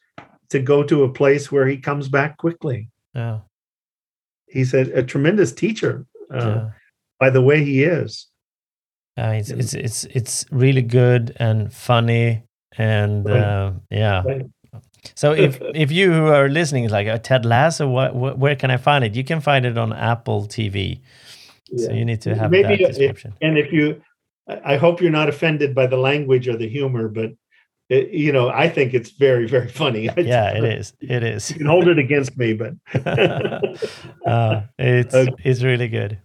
to 0.49 0.59
go 0.59 0.83
to 0.83 1.03
a 1.03 1.13
place 1.13 1.51
where 1.51 1.67
he 1.67 1.77
comes 1.77 2.09
back 2.09 2.37
quickly. 2.37 2.89
Yeah. 3.13 3.39
He's 4.47 4.73
a, 4.73 4.99
a 4.99 5.03
tremendous 5.03 5.51
teacher 5.51 6.05
uh, 6.33 6.37
yeah. 6.37 6.69
by 7.19 7.29
the 7.29 7.41
way 7.41 7.63
he 7.63 7.83
is. 7.83 8.27
Uh, 9.17 9.33
it's, 9.37 9.49
it's 9.49 9.73
it's 9.73 10.03
it's 10.05 10.45
really 10.51 10.81
good 10.81 11.33
and 11.39 11.71
funny 11.73 12.43
and 12.77 13.25
uh, 13.29 13.71
yeah. 13.89 14.23
So 15.15 15.31
if 15.31 15.61
if 15.73 15.91
you 15.91 16.11
who 16.11 16.27
are 16.27 16.49
listening 16.49 16.83
is 16.83 16.91
like 16.91 17.07
uh, 17.07 17.17
Ted 17.19 17.45
Lasso, 17.45 17.87
what, 17.87 18.13
what 18.15 18.37
where 18.37 18.55
can 18.55 18.71
I 18.71 18.77
find 18.77 19.03
it? 19.05 19.15
You 19.15 19.23
can 19.23 19.39
find 19.39 19.65
it 19.65 19.77
on 19.77 19.93
Apple 19.93 20.47
TV. 20.47 20.99
So 21.77 21.91
you 21.93 22.03
need 22.05 22.21
to 22.21 22.35
have 22.35 22.51
Maybe 22.51 22.63
that 22.75 22.81
it- 22.81 22.87
description. 22.87 23.33
And 23.41 23.57
if 23.57 23.71
you, 23.71 24.01
I 24.49 24.73
I 24.73 24.77
hope 24.77 25.01
you're 25.01 25.11
not 25.11 25.29
offended 25.29 25.73
by 25.73 25.87
the 25.87 25.97
language 25.97 26.47
or 26.47 26.57
the 26.57 26.67
humor, 26.67 27.07
but 27.07 27.31
it, 27.89 28.09
you 28.09 28.31
know, 28.31 28.49
I 28.49 28.67
think 28.69 28.93
it's 28.93 29.11
very, 29.11 29.47
very 29.47 29.69
funny. 29.69 30.09
yeah, 30.17 30.57
it 30.57 30.63
is. 30.63 30.93
It 30.99 31.23
is. 31.23 31.49
You 31.51 31.57
can 31.57 31.67
hold 31.67 31.87
it 31.87 31.99
against 31.99 32.35
me, 32.37 32.53
but 32.53 32.73
uh, 34.25 34.61
it's 34.77 35.15
Okay. 35.15 35.33
it's 35.43 35.63
really 35.63 35.87
good. 35.87 36.17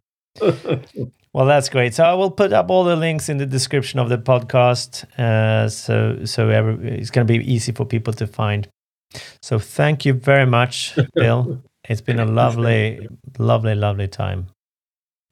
Well, 1.33 1.47
that's 1.47 1.69
great. 1.69 1.95
So 1.95 2.05
I 2.05 2.15
will 2.15 2.31
put 2.31 2.53
up 2.53 2.71
all 2.71 2.83
the 2.85 2.97
links 2.97 3.29
in 3.29 3.39
the 3.39 3.47
description 3.47 4.01
of 4.01 4.09
the 4.09 4.19
podcast, 4.19 5.05
uh, 5.19 5.69
so 5.69 6.25
so 6.25 6.49
every, 6.49 6.99
it's 6.99 7.11
going 7.11 7.27
to 7.27 7.33
be 7.39 7.53
easy 7.53 7.71
for 7.73 7.85
people 7.87 8.13
to 8.15 8.27
find. 8.27 8.69
So 9.43 9.59
thank 9.59 10.05
you 10.05 10.13
very 10.15 10.47
much, 10.47 10.99
Bill. 11.15 11.63
It's 11.89 12.01
been 12.01 12.19
a 12.21 12.25
lovely, 12.27 13.07
lovely, 13.39 13.75
lovely 13.75 14.09
time. 14.09 14.49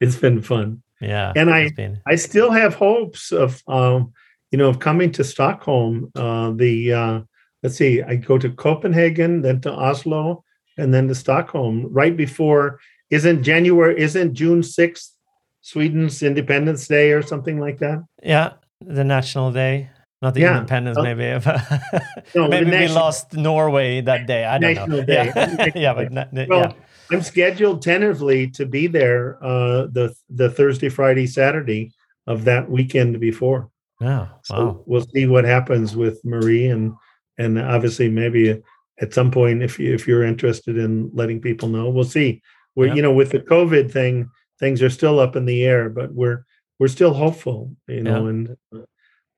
it's 0.01 0.15
been 0.15 0.41
fun. 0.41 0.81
Yeah, 1.01 1.31
And 1.35 1.49
I- 1.49 1.69
been 1.69 2.01
I 2.07 2.15
still 2.15 2.51
have 2.51 2.75
hopes 2.75 3.31
of, 3.31 3.61
um, 3.67 4.11
you 4.51 4.57
know, 4.57 4.69
of 4.69 4.79
coming 4.79 5.11
to 5.13 5.23
Stockholm. 5.23 6.11
Uh, 6.15 6.51
the 6.51 6.93
uh, 6.93 7.21
let's 7.63 7.75
see, 7.77 8.01
I 8.03 8.15
go 8.15 8.37
to 8.37 8.49
Copenhagen, 8.49 9.41
then 9.41 9.61
to 9.61 9.71
Oslo, 9.71 10.43
and 10.77 10.93
then 10.93 11.07
to 11.09 11.15
Stockholm. 11.15 11.87
Right 11.91 12.15
before 12.15 12.79
isn't 13.09 13.43
January? 13.43 13.99
Isn't 13.99 14.33
June 14.33 14.63
sixth 14.63 15.15
Sweden's 15.61 16.23
Independence 16.23 16.87
Day 16.87 17.11
or 17.11 17.21
something 17.21 17.59
like 17.59 17.79
that? 17.79 18.03
yeah 18.23 18.53
the 18.81 19.03
National 19.03 19.51
Day, 19.51 19.89
not 20.21 20.33
the 20.33 20.41
Yeah. 20.41 20.55
Independence, 20.57 20.97
Oh. 20.97 21.03
maybe. 21.03 21.25
No, 22.35 22.47
maybe 22.53 22.65
we 22.65 22.71
national- 22.71 22.95
lost 22.95 23.33
Norway 23.33 23.99
that 24.01 24.25
day. 24.25 24.45
I 24.45 24.57
don't 24.57 24.89
know. 24.89 25.03
Day. 25.03 25.31
Yeah, 25.35 25.69
yeah, 25.75 25.93
but 25.93 26.11
na- 26.13 26.45
Well, 26.47 26.59
yeah. 26.59 26.73
I'm 27.11 27.21
scheduled 27.21 27.81
tentatively 27.81 28.47
to 28.51 28.65
be 28.65 28.87
there 28.87 29.37
uh, 29.43 29.87
the 29.91 30.13
the 30.29 30.49
Thursday, 30.49 30.87
Friday, 30.89 31.27
Saturday 31.27 31.91
of 32.27 32.45
that 32.45 32.69
weekend 32.69 33.19
before. 33.19 33.69
Yeah. 33.99 34.27
So 34.43 34.55
Wow. 34.55 34.83
we'll 34.85 35.07
see 35.13 35.25
what 35.27 35.43
happens 35.43 35.95
with 35.97 36.23
Marie 36.23 36.67
and 36.67 36.93
and 37.37 37.59
obviously 37.59 38.07
maybe 38.09 38.61
at 39.01 39.13
some 39.13 39.29
point 39.31 39.61
if 39.63 39.77
you 39.79 39.93
if 39.93 40.07
you're 40.07 40.23
interested 40.23 40.77
in 40.77 41.09
letting 41.13 41.41
people 41.41 41.67
know, 41.67 41.89
we'll 41.89 42.05
see. 42.17 42.41
We're 42.75 42.87
Yeah. 42.87 42.95
you 42.95 43.01
know 43.01 43.13
with 43.13 43.31
the 43.31 43.39
COVID 43.39 43.91
thing, 43.91 44.29
things 44.59 44.81
are 44.81 44.89
still 44.89 45.19
up 45.19 45.35
in 45.35 45.45
the 45.45 45.63
air, 45.63 45.89
but 45.89 46.13
we're 46.13 46.43
we're 46.79 46.87
still 46.87 47.13
hopeful, 47.13 47.75
you 47.87 48.03
know, 48.03 48.23
Yeah. 48.23 48.29
and 48.29 48.57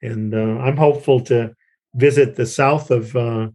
and 0.02 0.34
uh, 0.36 0.60
I'm 0.62 0.78
hopeful 0.78 1.20
to 1.22 1.54
visit 1.96 2.36
the 2.36 2.46
south 2.46 2.92
of 2.92 3.16
uh, 3.16 3.50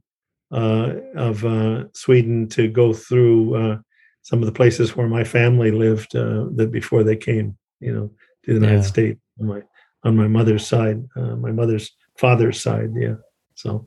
uh, 0.52 0.92
of 1.14 1.44
uh, 1.44 1.84
Sweden 1.92 2.48
to 2.50 2.68
go 2.68 2.92
through 2.92 3.54
uh, 3.56 3.78
some 4.22 4.40
of 4.42 4.46
the 4.46 4.52
places 4.52 4.96
where 4.96 5.08
my 5.08 5.24
family 5.24 5.70
lived 5.70 6.14
uh, 6.16 6.46
that 6.56 6.70
before 6.70 7.02
they 7.04 7.16
came, 7.16 7.56
you 7.80 7.92
know, 7.94 8.10
to 8.44 8.54
the 8.54 8.60
United 8.60 8.76
Yeah. 8.76 8.82
States 8.82 9.20
on 9.40 9.46
my 9.46 9.62
on 10.04 10.16
my 10.16 10.28
mother's 10.28 10.66
side, 10.66 11.02
uh, 11.16 11.36
my 11.36 11.52
mother's 11.52 11.90
father's 12.18 12.60
side. 12.60 12.90
Yeah. 12.96 13.16
So 13.54 13.86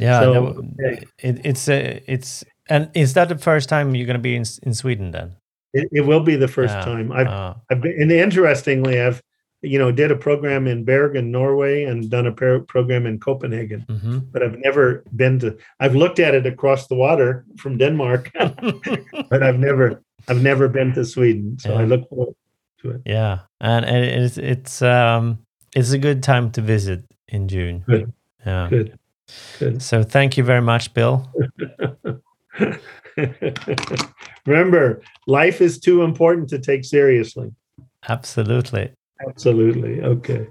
Yeah, 0.00 0.20
So, 0.20 0.32
no, 0.32 0.46
okay. 0.46 1.04
it, 1.18 1.40
it's 1.44 1.68
it's 1.68 2.44
and 2.68 2.90
is 2.94 3.12
that 3.14 3.28
the 3.28 3.38
first 3.38 3.68
time 3.68 3.94
you're 3.94 4.06
going 4.06 4.22
to 4.22 4.28
be 4.30 4.34
in 4.36 4.44
in 4.62 4.74
Sweden 4.74 5.10
then? 5.12 5.36
It, 5.72 5.88
it 5.92 6.00
will 6.06 6.20
be 6.22 6.36
the 6.36 6.48
first 6.48 6.74
Yeah. 6.74 6.84
time. 6.84 7.12
I've, 7.12 7.26
Uh, 7.26 7.54
I've 7.70 7.80
been, 7.80 8.00
and 8.02 8.12
interestingly, 8.12 9.00
I've 9.00 9.22
you 9.64 9.78
know 9.78 9.92
did 9.92 10.10
a 10.10 10.16
program 10.16 10.66
in 10.66 10.84
Bergen, 10.84 11.30
Norway, 11.30 11.84
and 11.84 12.10
done 12.10 12.26
a 12.26 12.32
par- 12.32 12.60
program 12.66 13.06
in 13.06 13.18
Copenhagen, 13.18 13.84
mhm. 13.88 14.26
but 14.32 14.42
I've 14.42 14.58
never 14.58 15.04
been 15.16 15.38
to. 15.40 15.56
I've 15.80 15.94
looked 15.94 16.18
at 16.18 16.34
it 16.34 16.46
across 16.46 16.86
the 16.88 16.96
water 16.96 17.44
from 17.56 17.78
Denmark, 17.78 18.30
but 19.30 19.42
I've 19.42 19.58
never 19.58 20.02
I've 20.28 20.42
never 20.42 20.68
been 20.68 20.92
to 20.94 21.04
Sweden. 21.04 21.58
So 21.58 21.74
I 21.74 21.84
look 21.84 22.08
forward 22.08 22.34
to 22.82 22.90
it. 22.90 23.00
yeah, 23.06 23.38
and 23.60 23.84
it- 23.84 24.22
it's 24.24 24.38
it's 24.38 24.82
um 24.82 25.38
it's 25.76 25.92
a 25.92 25.98
good 25.98 26.22
time 26.22 26.50
to 26.50 26.60
visit 26.60 27.00
in 27.28 27.48
June. 27.48 27.84
Good. 27.86 28.12
Yeah. 28.46 28.68
Good. 28.70 28.98
Good. 29.58 29.82
So 29.82 30.02
thank 30.02 30.36
you 30.36 30.44
very 30.44 30.60
much, 30.62 30.92
Bill. 30.94 31.30
Remember, 34.44 34.96
life 35.26 35.64
is 35.64 35.80
too 35.80 36.04
important 36.04 36.50
to 36.50 36.58
take 36.58 36.84
seriously. 36.84 37.50
Absolutely. 38.08 38.88
Absolutely. 39.28 40.04
Okay. 40.04 40.46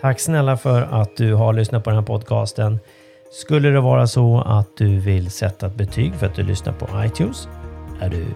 Tack 0.00 0.20
snälla 0.20 0.56
för 0.56 0.82
att 0.82 1.16
du 1.16 1.34
har 1.34 1.52
lyssnat 1.52 1.84
på 1.84 1.90
den 1.90 1.98
här 1.98 2.06
podcasten. 2.06 2.78
Skulle 3.32 3.68
det 3.68 3.80
vara 3.80 4.06
så 4.06 4.40
att 4.40 4.76
du 4.76 4.98
vill 4.98 5.30
sätta 5.30 5.66
ett 5.66 5.74
betyg 5.74 6.14
för 6.14 6.26
att 6.26 6.34
du 6.34 6.42
lyssnar 6.42 6.72
på 6.72 7.04
iTunes 7.04 7.48
är 8.00 8.08
du 8.08 8.26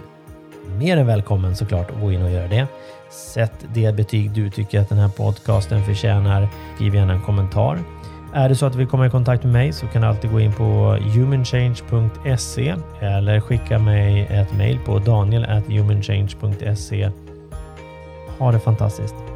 mer 0.79 0.97
än 0.97 1.07
välkommen 1.07 1.57
såklart 1.57 1.91
att 1.91 2.01
gå 2.01 2.12
in 2.12 2.22
och 2.22 2.31
göra 2.31 2.49
det. 2.49 2.66
Sätt 3.11 3.66
det 3.74 3.97
betyg 3.97 4.31
du 4.31 4.51
tycker 4.51 4.81
att 4.81 4.89
den 4.89 4.99
här 4.99 5.09
podcasten 5.09 5.85
förtjänar. 5.85 6.49
Skriv 6.74 6.95
gärna 6.95 7.12
en 7.12 7.22
kommentar. 7.22 7.79
Är 8.33 8.49
det 8.49 8.55
så 8.55 8.66
att 8.66 8.72
du 8.72 8.79
vill 8.79 8.89
komma 8.89 9.07
i 9.07 9.11
kontakt 9.11 9.45
med 9.45 9.53
mig 9.53 9.72
så 9.72 9.87
kan 9.87 10.03
du 10.03 10.09
alltid 10.09 10.31
gå 10.31 10.41
in 10.41 10.53
på 10.53 10.99
humanchange.se 11.14 12.74
eller 13.01 13.41
skicka 13.41 13.79
mig 13.79 14.26
ett 14.31 14.57
mejl 14.57 14.79
på 14.85 14.99
daniel.humanchange.se. 14.99 17.11
Ha 18.39 18.53
det 18.53 18.61
fantastiskt! 18.61 19.28